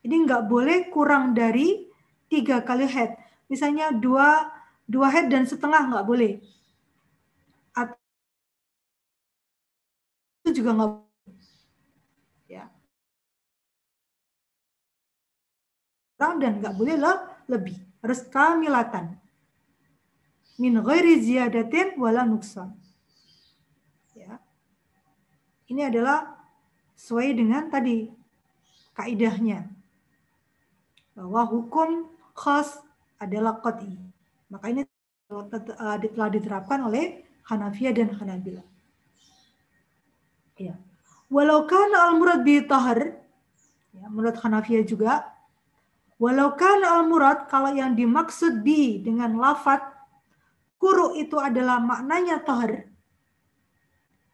Jadi 0.00 0.14
nggak 0.24 0.48
boleh 0.48 0.88
kurang 0.88 1.36
dari 1.36 1.84
tiga 2.32 2.64
kali 2.64 2.88
head. 2.88 3.20
Misalnya 3.52 3.92
dua 3.92 4.48
dua 4.88 5.12
head 5.12 5.28
dan 5.28 5.44
setengah 5.44 5.92
nggak 5.92 6.06
boleh. 6.08 6.40
Juga 10.56 10.72
nggak 10.72 10.90
ya. 12.48 12.64
Kurang 16.16 16.40
dan 16.40 16.52
nggak 16.64 16.74
boleh 16.74 16.96
lebih. 17.46 17.76
Harus 18.00 18.24
kamilatan 18.32 19.20
min 20.56 20.80
ghairi 20.80 21.20
ziyadatin 21.20 22.00
wala 22.00 22.24
nuksan. 22.24 22.72
Ya. 24.16 24.40
Ini 25.68 25.92
adalah 25.92 26.32
sesuai 26.96 27.36
dengan 27.36 27.68
tadi 27.68 28.08
kaidahnya 28.96 29.68
bahwa 31.12 31.44
hukum 31.44 32.08
khas 32.32 32.80
adalah 33.20 33.60
qat'i. 33.60 33.96
Maka 34.48 34.72
ini 34.72 34.82
telah 35.28 36.30
diterapkan 36.32 36.88
oleh 36.88 37.24
Hanafiyah 37.48 37.92
dan 37.92 38.10
Hanabila. 38.16 38.64
Ya. 40.56 40.74
Walau 41.28 41.68
kan 41.68 41.92
al-murad 41.92 42.40
bi 42.46 42.64
tahar, 42.64 43.18
ya, 43.92 44.06
menurut 44.08 44.38
Hanafiyah 44.40 44.86
juga, 44.86 45.26
walau 46.16 46.54
kan 46.56 46.80
al-murad 46.80 47.50
kalau 47.50 47.74
yang 47.74 47.92
dimaksud 47.92 48.64
bi 48.64 49.02
dengan 49.02 49.36
lafat 49.36 49.96
Kuru 50.76 51.16
itu 51.16 51.40
adalah 51.40 51.80
maknanya 51.80 52.44
tahar. 52.44 52.84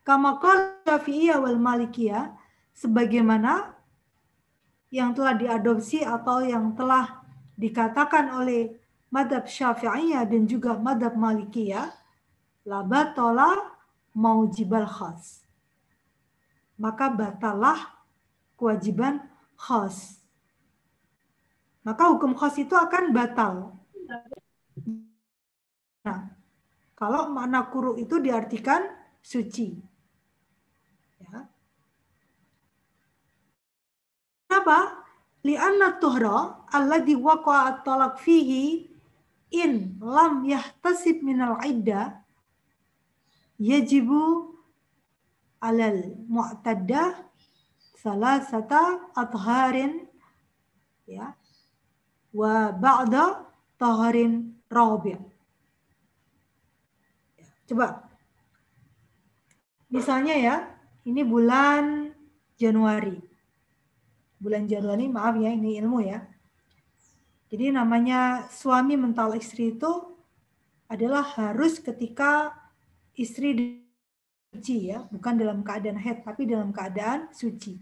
Kama 0.02 0.42
Syafi'iyah 0.82 1.38
wal 1.38 1.62
Malikiyah 1.62 2.34
sebagaimana 2.74 3.78
yang 4.90 5.14
telah 5.14 5.38
diadopsi 5.38 6.02
atau 6.02 6.42
yang 6.42 6.74
telah 6.74 7.22
dikatakan 7.54 8.34
oleh 8.34 8.74
madhab 9.14 9.46
Syafi'iyah 9.46 10.26
dan 10.26 10.50
juga 10.50 10.74
madhab 10.74 11.14
Malikiyah 11.14 11.94
labatola 12.66 13.78
maujibal 14.18 14.90
khas. 14.90 15.41
Maka 16.80 17.12
batalah 17.12 17.78
kewajiban 18.56 19.20
khas. 19.58 20.22
Maka 21.82 22.14
hukum 22.14 22.32
khas 22.38 22.56
itu 22.62 22.74
akan 22.78 23.10
batal. 23.10 23.74
Nah, 26.02 26.20
kalau 26.94 27.30
makna 27.30 27.66
kuru 27.66 27.98
itu 27.98 28.22
diartikan 28.22 28.86
suci. 29.22 29.74
Ya. 31.18 31.46
Kenapa? 34.46 35.02
Lianna 35.42 35.98
tuhra 35.98 36.70
alladhi 36.70 37.18
waqa'a 37.18 37.82
talak 37.82 38.22
fihi 38.22 38.86
in 39.50 39.98
lam 39.98 40.46
yahtasib 40.46 41.18
minal 41.26 41.58
idda 41.66 42.22
yajibu 43.58 44.51
alal 45.62 46.18
mu'taddah 46.26 47.22
salasata 47.94 49.14
atharin 49.14 50.10
ya 51.06 51.38
wa 52.34 52.74
ba'da 52.74 53.46
taharin 53.78 54.58
rabi' 54.66 55.32
Coba. 57.72 58.04
Misalnya 59.88 60.36
ya, 60.36 60.56
ini 61.08 61.24
bulan 61.24 62.12
Januari. 62.60 63.16
Bulan 64.36 64.68
Januari, 64.68 65.08
maaf 65.08 65.40
ya, 65.40 65.48
ini 65.48 65.80
ilmu 65.80 66.04
ya. 66.04 66.20
Jadi 67.48 67.72
namanya 67.72 68.48
suami 68.52 68.96
mental 69.00 69.36
istri 69.40 69.72
itu 69.72 69.88
adalah 70.88 71.24
harus 71.24 71.80
ketika 71.80 72.52
istri 73.16 73.81
suci 74.52 74.92
ya, 74.92 75.08
bukan 75.08 75.40
dalam 75.40 75.64
keadaan 75.64 75.96
head, 75.96 76.20
tapi 76.20 76.44
dalam 76.44 76.76
keadaan 76.76 77.32
suci. 77.32 77.80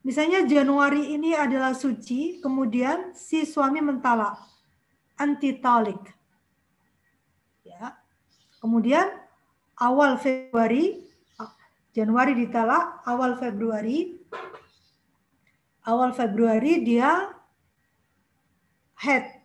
Misalnya 0.00 0.48
Januari 0.48 1.12
ini 1.12 1.36
adalah 1.36 1.76
suci, 1.76 2.40
kemudian 2.40 3.12
si 3.12 3.44
suami 3.44 3.84
mentalak, 3.84 4.40
anti 5.20 5.60
talik. 5.60 6.00
Ya. 7.60 8.00
Kemudian 8.64 9.12
awal 9.76 10.16
Februari, 10.16 11.04
Januari 11.92 12.32
ditalak, 12.32 13.04
awal 13.04 13.36
Februari, 13.36 14.16
awal 15.84 16.16
Februari 16.16 16.80
dia 16.80 17.28
head. 18.96 19.36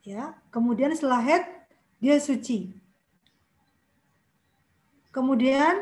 Ya, 0.00 0.32
kemudian 0.48 0.96
setelah 0.96 1.20
head 1.20 1.44
dia 2.00 2.16
suci. 2.16 2.85
Kemudian 5.16 5.80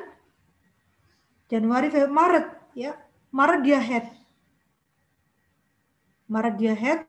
Januari, 1.51 1.91
Februari, 1.91 2.15
Maret 2.15 2.47
ya. 2.79 2.95
Maret 3.35 3.61
dia 3.67 3.83
head. 3.83 4.07
Maret 6.31 6.55
dia 6.55 6.75
head 6.79 7.03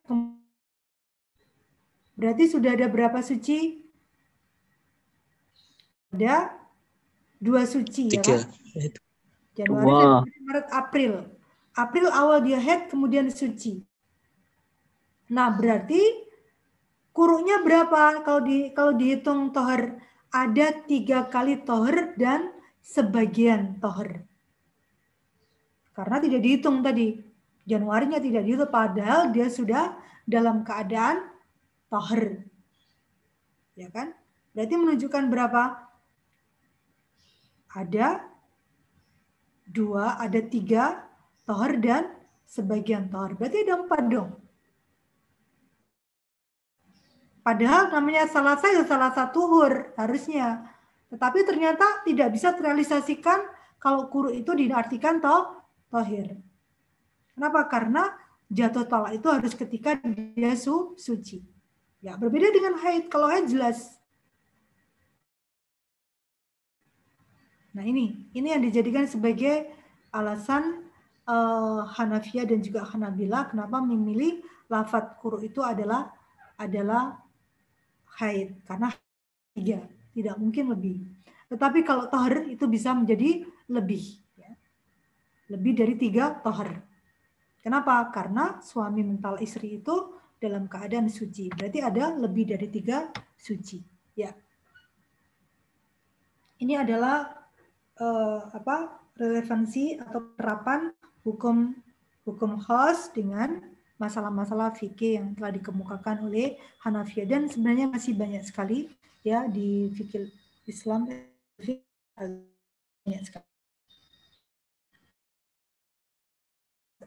berarti 2.15 2.43
sudah 2.49 2.73
ada 2.73 2.87
berapa 2.89 3.19
suci? 3.21 3.85
Ada 6.15 6.55
dua 7.37 7.67
suci 7.67 8.07
ya 8.07 8.23
Tiga. 8.23 8.39
ya 8.73 8.87
kan 8.87 9.03
Januari 9.55 9.85
wow. 9.85 10.19
Maret 10.49 10.67
April. 10.73 11.13
April 11.75 12.07
awal 12.09 12.41
dia 12.41 12.57
head 12.57 12.87
kemudian 12.89 13.29
suci. 13.29 13.83
Nah 15.29 15.53
berarti 15.53 16.01
kuruknya 17.13 17.61
berapa? 17.61 18.25
Kalau 18.25 18.41
di 18.41 18.71
kalau 18.71 18.95
dihitung 18.95 19.51
toher 19.51 19.99
ada 20.35 20.83
tiga 20.83 21.31
kali 21.31 21.63
toher 21.63 22.11
dan 22.19 22.51
sebagian 22.83 23.79
toher 23.79 24.27
karena 25.95 26.19
tidak 26.19 26.41
dihitung 26.43 26.83
tadi. 26.83 27.23
Januarinya 27.65 28.19
tidak 28.21 28.43
dihitung 28.45 28.69
padahal 28.69 29.31
dia 29.31 29.47
sudah 29.47 29.95
dalam 30.27 30.61
keadaan 30.67 31.23
toher. 31.87 32.45
Ya 33.79 33.87
kan? 33.89 34.11
Berarti 34.51 34.75
menunjukkan 34.75 35.23
berapa? 35.31 35.63
Ada 37.71 38.27
dua, 39.65 40.19
ada 40.19 40.39
tiga 40.45 41.09
toher 41.47 41.79
dan 41.79 42.11
sebagian 42.43 43.07
toher. 43.07 43.33
Berarti 43.39 43.63
ada 43.65 43.81
empat 43.81 44.03
dong. 44.11 44.29
Padahal 47.45 47.93
namanya 47.93 48.25
salah 48.25 48.57
saya 48.57 48.81
salah 48.89 49.13
satu 49.13 49.45
hur 49.45 49.93
harusnya. 50.01 50.65
Tetapi 51.13 51.45
ternyata 51.45 52.01
tidak 52.01 52.33
bisa 52.33 52.57
terrealisasikan 52.57 53.45
kalau 53.77 54.09
kuru 54.09 54.33
itu 54.33 54.49
diartikan 54.57 55.21
toh 55.21 55.61
tohir. 55.93 56.41
Kenapa? 57.37 57.69
Karena 57.69 58.09
jatuh 58.49 58.89
talak 58.89 59.21
itu 59.21 59.29
harus 59.29 59.53
ketika 59.53 59.93
dia 60.01 60.57
su 60.57 60.97
suci. 60.97 61.45
Ya, 62.01 62.17
berbeda 62.17 62.49
dengan 62.49 62.81
haid. 62.81 63.13
Kalau 63.13 63.29
haid 63.29 63.45
jelas. 63.45 63.93
Nah 67.77 67.85
ini, 67.85 68.25
ini 68.33 68.57
yang 68.57 68.65
dijadikan 68.65 69.05
sebagai 69.05 69.69
alasan 70.09 70.89
uh, 71.29 71.85
Hanafiya 71.93 72.49
dan 72.49 72.63
juga 72.65 72.89
Hanabila 72.89 73.53
kenapa 73.53 73.85
memilih 73.85 74.41
lafat 74.65 75.21
kuru 75.21 75.45
itu 75.45 75.61
adalah 75.61 76.09
adalah 76.55 77.24
haid 78.19 78.55
karena 78.67 78.91
tiga 79.55 79.79
tidak 80.15 80.35
mungkin 80.39 80.71
lebih. 80.71 80.97
Tetapi 81.51 81.85
kalau 81.85 82.07
tahir 82.09 82.49
itu 82.49 82.65
bisa 82.65 82.95
menjadi 82.95 83.45
lebih 83.69 84.25
lebih 85.49 85.73
dari 85.77 85.95
tiga 85.97 86.33
tohar. 86.41 86.81
Kenapa? 87.61 88.09
Karena 88.13 88.61
suami 88.61 89.01
mental 89.01 89.41
istri 89.41 89.81
itu 89.81 90.13
dalam 90.37 90.69
keadaan 90.69 91.09
suci. 91.09 91.49
Berarti 91.49 91.81
ada 91.81 92.13
lebih 92.13 92.53
dari 92.53 92.67
tiga 92.69 93.09
suci. 93.37 93.81
Ya. 94.13 94.33
Ini 96.61 96.81
adalah 96.81 97.29
uh, 97.99 98.39
apa 98.53 99.01
relevansi 99.17 99.97
atau 99.97 100.33
penerapan 100.33 100.93
hukum 101.25 101.73
hukum 102.25 102.57
khas 102.61 103.13
dengan 103.13 103.74
masalah-masalah 103.95 104.75
fikih 104.75 105.19
yang 105.21 105.27
telah 105.35 105.51
dikemukakan 105.55 106.27
oleh 106.27 106.59
Hanafiya 106.83 107.23
dan 107.23 107.47
sebenarnya 107.47 107.87
masih 107.87 108.13
banyak 108.15 108.43
sekali 108.43 108.91
ya 109.23 109.47
di 109.47 109.91
fikih 109.95 110.29
Islam 110.67 111.07
banyak 113.05 113.23
sekali. 113.23 113.47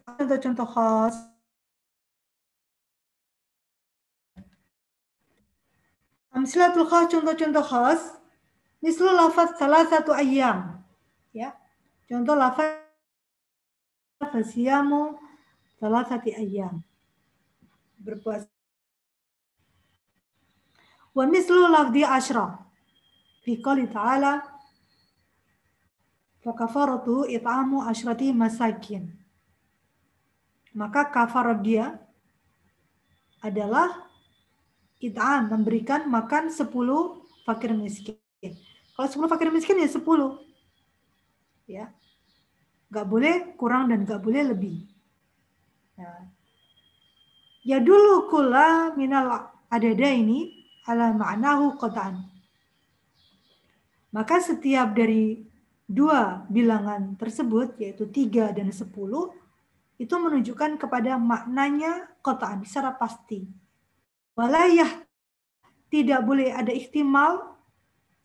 contoh-contoh 0.09 0.69
khas 0.73 1.17
Amsilatul 6.39 6.87
khas, 6.87 7.11
contoh-contoh 7.11 7.67
khas. 7.67 8.01
Mislu 8.79 9.11
lafaz 9.11 9.59
salah 9.59 9.83
satu 9.91 10.15
ayam. 10.15 10.79
Ya. 11.35 11.51
Contoh 12.07 12.39
lafaz 12.39 12.79
fasiyamu 14.23 15.19
salah 15.79 16.05
satu 16.05 16.29
ayam. 16.35 16.83
Berpuasa. 18.03 18.51
Wa 21.15 21.25
mislu 21.25 21.71
lafzi 21.71 22.03
ashra. 22.03 22.59
Fi 23.47 23.59
qali 23.63 23.87
ta'ala. 23.87 24.43
Fakafaratu 26.43 27.27
it'amu 27.27 27.83
ashrati 27.83 28.31
masakin 28.31 29.19
maka 30.79 31.11
kafarah 31.11 31.59
dia 31.59 31.99
adalah 33.43 34.07
it'am 35.03 35.51
memberikan 35.51 36.07
makan 36.07 36.55
10 36.55 36.71
fakir 37.43 37.75
miskin. 37.75 38.15
Kalau 38.95 39.27
10 39.27 39.27
fakir 39.27 39.51
miskin 39.51 39.83
ya 39.83 39.91
10. 39.91 40.39
Ya. 41.67 41.85
Gak 42.95 43.07
boleh 43.11 43.59
kurang 43.59 43.91
dan 43.91 44.07
gak 44.07 44.23
boleh 44.23 44.55
lebih. 44.55 44.87
Ya, 47.67 47.83
dulu 47.83 48.31
kula 48.31 48.95
minal 48.95 49.51
adada 49.69 50.09
ini 50.09 50.65
ala 50.87 51.13
ma'nahu 51.13 51.77
qata'an. 51.77 52.23
Maka 54.15 54.41
setiap 54.41 54.97
dari 54.97 55.45
dua 55.85 56.49
bilangan 56.49 57.19
tersebut, 57.21 57.77
yaitu 57.77 58.09
tiga 58.09 58.55
dan 58.57 58.73
sepuluh, 58.73 59.37
itu 59.99 60.15
menunjukkan 60.15 60.79
kepada 60.79 61.19
maknanya 61.19 62.09
kotaan 62.23 62.63
secara 62.63 62.95
pasti. 62.95 63.45
Walayah 64.39 65.05
tidak 65.91 66.23
boleh 66.23 66.55
ada 66.55 66.71
ihtimal 66.71 67.59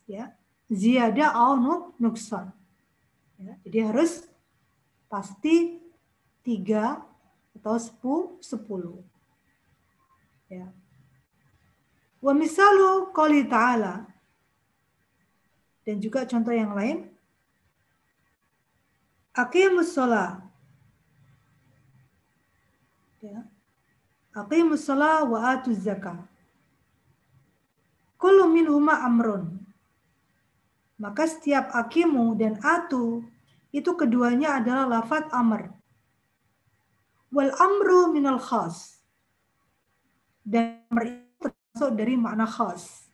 ya 0.06 0.30
ziyada 0.70 1.34
au 1.34 1.58
nuksan. 1.98 2.54
Ya, 3.36 3.58
jadi 3.66 3.90
harus 3.90 4.24
pasti 5.10 5.82
tiga 6.46 7.02
atau 7.58 7.76
sepuluh 7.78 8.26
sepuluh. 8.42 8.98
Ya. 10.50 10.68
Wa 12.18 12.32
misalu 12.32 13.10
qali 13.12 13.44
ta'ala 13.46 14.06
dan 15.84 15.96
juga 16.00 16.24
contoh 16.24 16.54
yang 16.54 16.72
lain 16.72 17.12
Aqimus 19.34 19.92
sholat 19.92 20.44
Ya. 23.24 23.40
Aqimus 24.36 24.84
salat 24.84 25.24
wa 25.24 25.56
atuz 25.56 25.80
zakah. 25.80 26.28
Kullu 28.20 28.52
minhuma 28.52 29.00
amrun. 29.00 29.64
Maka 31.00 31.24
setiap 31.24 31.72
akimu 31.72 32.36
dan 32.36 32.60
atu 32.60 33.24
itu 33.72 33.90
keduanya 33.96 34.60
adalah 34.60 35.00
lafat 35.00 35.32
amr. 35.32 35.72
Wal 37.34 37.50
amru 37.58 38.14
minal 38.14 38.38
khas. 38.38 39.02
Dan 40.46 40.86
termasuk 41.42 41.90
dari 41.98 42.14
makna 42.14 42.46
khas. 42.46 43.10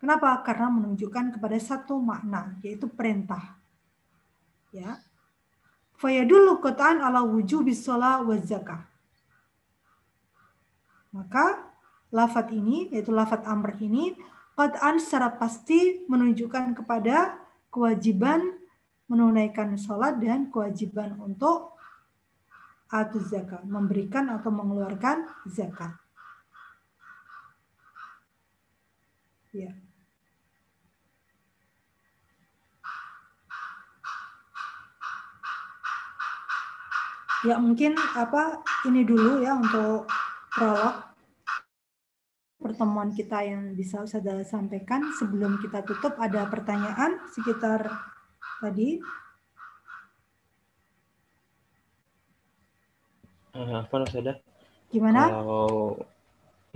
Kenapa? 0.00 0.40
Karena 0.40 0.72
menunjukkan 0.72 1.36
kepada 1.36 1.56
satu 1.60 2.00
makna, 2.00 2.56
yaitu 2.64 2.88
perintah. 2.88 3.60
Ya. 4.72 5.04
Fayadullu 6.00 6.60
qat'an 6.64 7.00
ala 7.04 7.20
wujubis 7.24 7.84
shalah 7.84 8.24
wa 8.24 8.36
zakah. 8.40 8.88
Maka 11.12 11.72
lafat 12.12 12.52
ini, 12.52 12.92
yaitu 12.92 13.12
lafat 13.12 13.44
amr 13.48 13.76
ini, 13.80 14.16
qad'an 14.56 14.96
secara 14.96 15.32
pasti 15.36 16.04
menunjukkan 16.08 16.76
kepada 16.76 17.40
kewajiban 17.68 18.56
menunaikan 19.06 19.76
sholat 19.78 20.18
dan 20.18 20.48
kewajiban 20.50 21.14
untuk 21.20 21.75
atau 22.86 23.18
zakat, 23.18 23.66
memberikan 23.66 24.30
atau 24.30 24.50
mengeluarkan 24.54 25.26
zakat. 25.50 25.94
Ya. 29.50 29.72
Ya 37.46 37.56
mungkin 37.62 37.94
apa 37.94 38.58
ini 38.90 39.06
dulu 39.06 39.38
ya 39.38 39.54
untuk 39.54 40.10
prolog 40.50 41.06
pertemuan 42.56 43.14
kita 43.14 43.46
yang 43.46 43.78
bisa 43.78 44.02
saya 44.02 44.42
sampaikan 44.42 45.14
sebelum 45.14 45.62
kita 45.62 45.86
tutup 45.86 46.18
ada 46.18 46.50
pertanyaan 46.50 47.22
sekitar 47.30 47.86
tadi 48.58 48.98
Uh, 53.56 53.80
apa 53.80 54.04
Ustazah? 54.04 54.36
gimana? 54.92 55.32
Kalau 55.32 55.96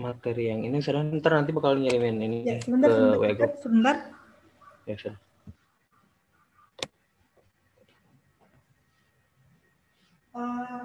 materi 0.00 0.48
yang 0.48 0.64
ini 0.64 0.80
Ustazah 0.80 1.04
ntar 1.20 1.36
nanti 1.36 1.52
bakal 1.52 1.76
ngirimin 1.76 2.16
ini 2.24 2.38
Ya 2.48 2.56
sebentar 2.64 2.88
ke 2.88 2.96
sebentar, 2.96 3.20
WA 3.20 3.28
sebentar, 3.28 3.50
sebentar. 3.60 3.96
Ya, 4.88 4.94
Ustazah. 4.96 5.20
Eh, 10.40 10.84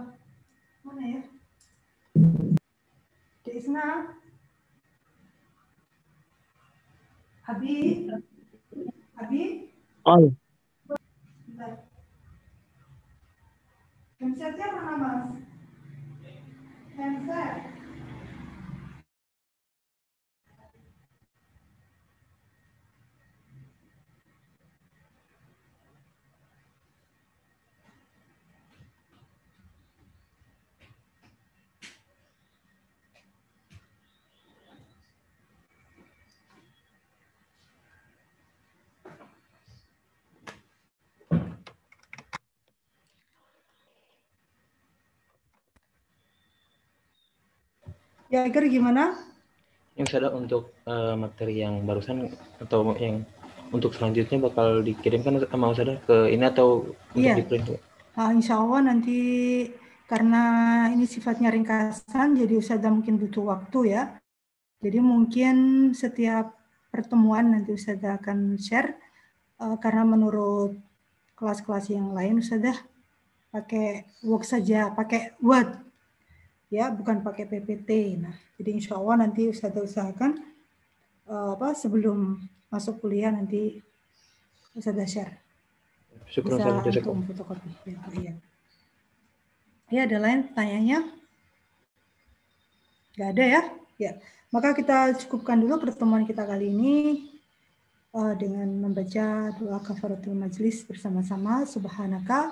mana 0.83 1.03
ya? 1.07 1.21
Desna. 3.47 3.87
Abi. 7.47 7.75
Abi. 9.15 9.43
Oh, 10.03 10.27
Bentar. 11.47 11.87
Handsetnya 14.19 14.67
mana 14.75 14.93
mas? 14.99 15.34
Handset. 17.05 17.61
Ya, 17.65 17.74
Iker 48.43 48.67
gimana? 48.67 49.15
Ini 49.95 50.03
Ustazah 50.03 50.35
untuk 50.35 50.75
eh, 50.83 51.15
materi 51.15 51.63
yang 51.63 51.87
barusan 51.87 52.27
atau 52.59 52.91
yang 52.99 53.23
untuk 53.71 53.95
selanjutnya 53.95 54.43
bakal 54.51 54.83
dikirimkan 54.83 55.39
sama 55.47 55.71
Ustazah 55.71 55.97
ke 56.03 56.29
ini 56.35 56.43
atau 56.43 56.91
untuk 57.15 57.23
Iya. 57.31 57.35
di 57.39 57.43
print? 57.47 57.67
Ah, 58.15 58.31
insya 58.35 58.59
Allah 58.59 58.91
nanti 58.91 59.19
karena 60.07 60.43
ini 60.91 61.07
sifatnya 61.07 61.49
ringkasan, 61.51 62.35
jadi 62.35 62.59
Ustazah 62.59 62.91
mungkin 62.91 63.15
butuh 63.19 63.55
waktu 63.55 63.95
ya. 63.95 64.03
Jadi 64.83 64.99
mungkin 65.01 65.55
setiap 65.95 66.53
pertemuan 66.91 67.55
nanti 67.55 67.71
Ustazah 67.75 68.19
akan 68.19 68.59
share, 68.59 68.99
eh, 69.63 69.77
karena 69.79 70.03
menurut 70.03 70.75
kelas-kelas 71.35 71.91
yang 71.91 72.11
lain 72.15 72.39
Ustazah 72.43 72.75
pakai 73.51 74.03
Word 74.27 74.43
saja, 74.43 74.91
pakai 74.91 75.35
Word, 75.39 75.84
ya 76.69 76.89
bukan 76.89 77.21
pakai 77.21 77.45
PPT. 77.45 77.89
Nah, 78.21 78.35
jadi 78.57 78.69
insya 78.75 78.97
Allah 78.97 79.27
nanti 79.27 79.49
Ustazah 79.49 79.83
usahakan 79.83 80.37
eh, 81.29 81.49
apa 81.55 81.73
sebelum 81.77 82.41
masuk 82.69 83.01
kuliah 83.01 83.31
nanti 83.31 83.79
Ustazah 84.75 85.07
share 85.07 85.33
Syukur 86.25 86.57
bisa 86.57 86.69
untuk 86.81 87.15
memfotokopi. 87.21 87.69
Ya, 87.85 87.99
iya. 88.17 88.33
Ya, 89.93 90.01
ada 90.09 90.17
lain 90.17 90.49
pertanyaannya? 90.49 90.99
Nggak 93.15 93.29
ada 93.29 93.43
ya? 93.45 93.61
Ya. 94.01 94.11
Maka 94.49 94.73
kita 94.73 95.13
cukupkan 95.25 95.61
dulu 95.61 95.77
pertemuan 95.85 96.25
kita 96.25 96.43
kali 96.43 96.73
ini 96.73 96.95
eh, 98.11 98.33
dengan 98.41 98.67
membaca 98.89 99.53
doa 99.55 99.79
kafaratul 99.79 100.33
majlis 100.33 100.81
bersama-sama. 100.83 101.63
Subhanaka 101.69 102.51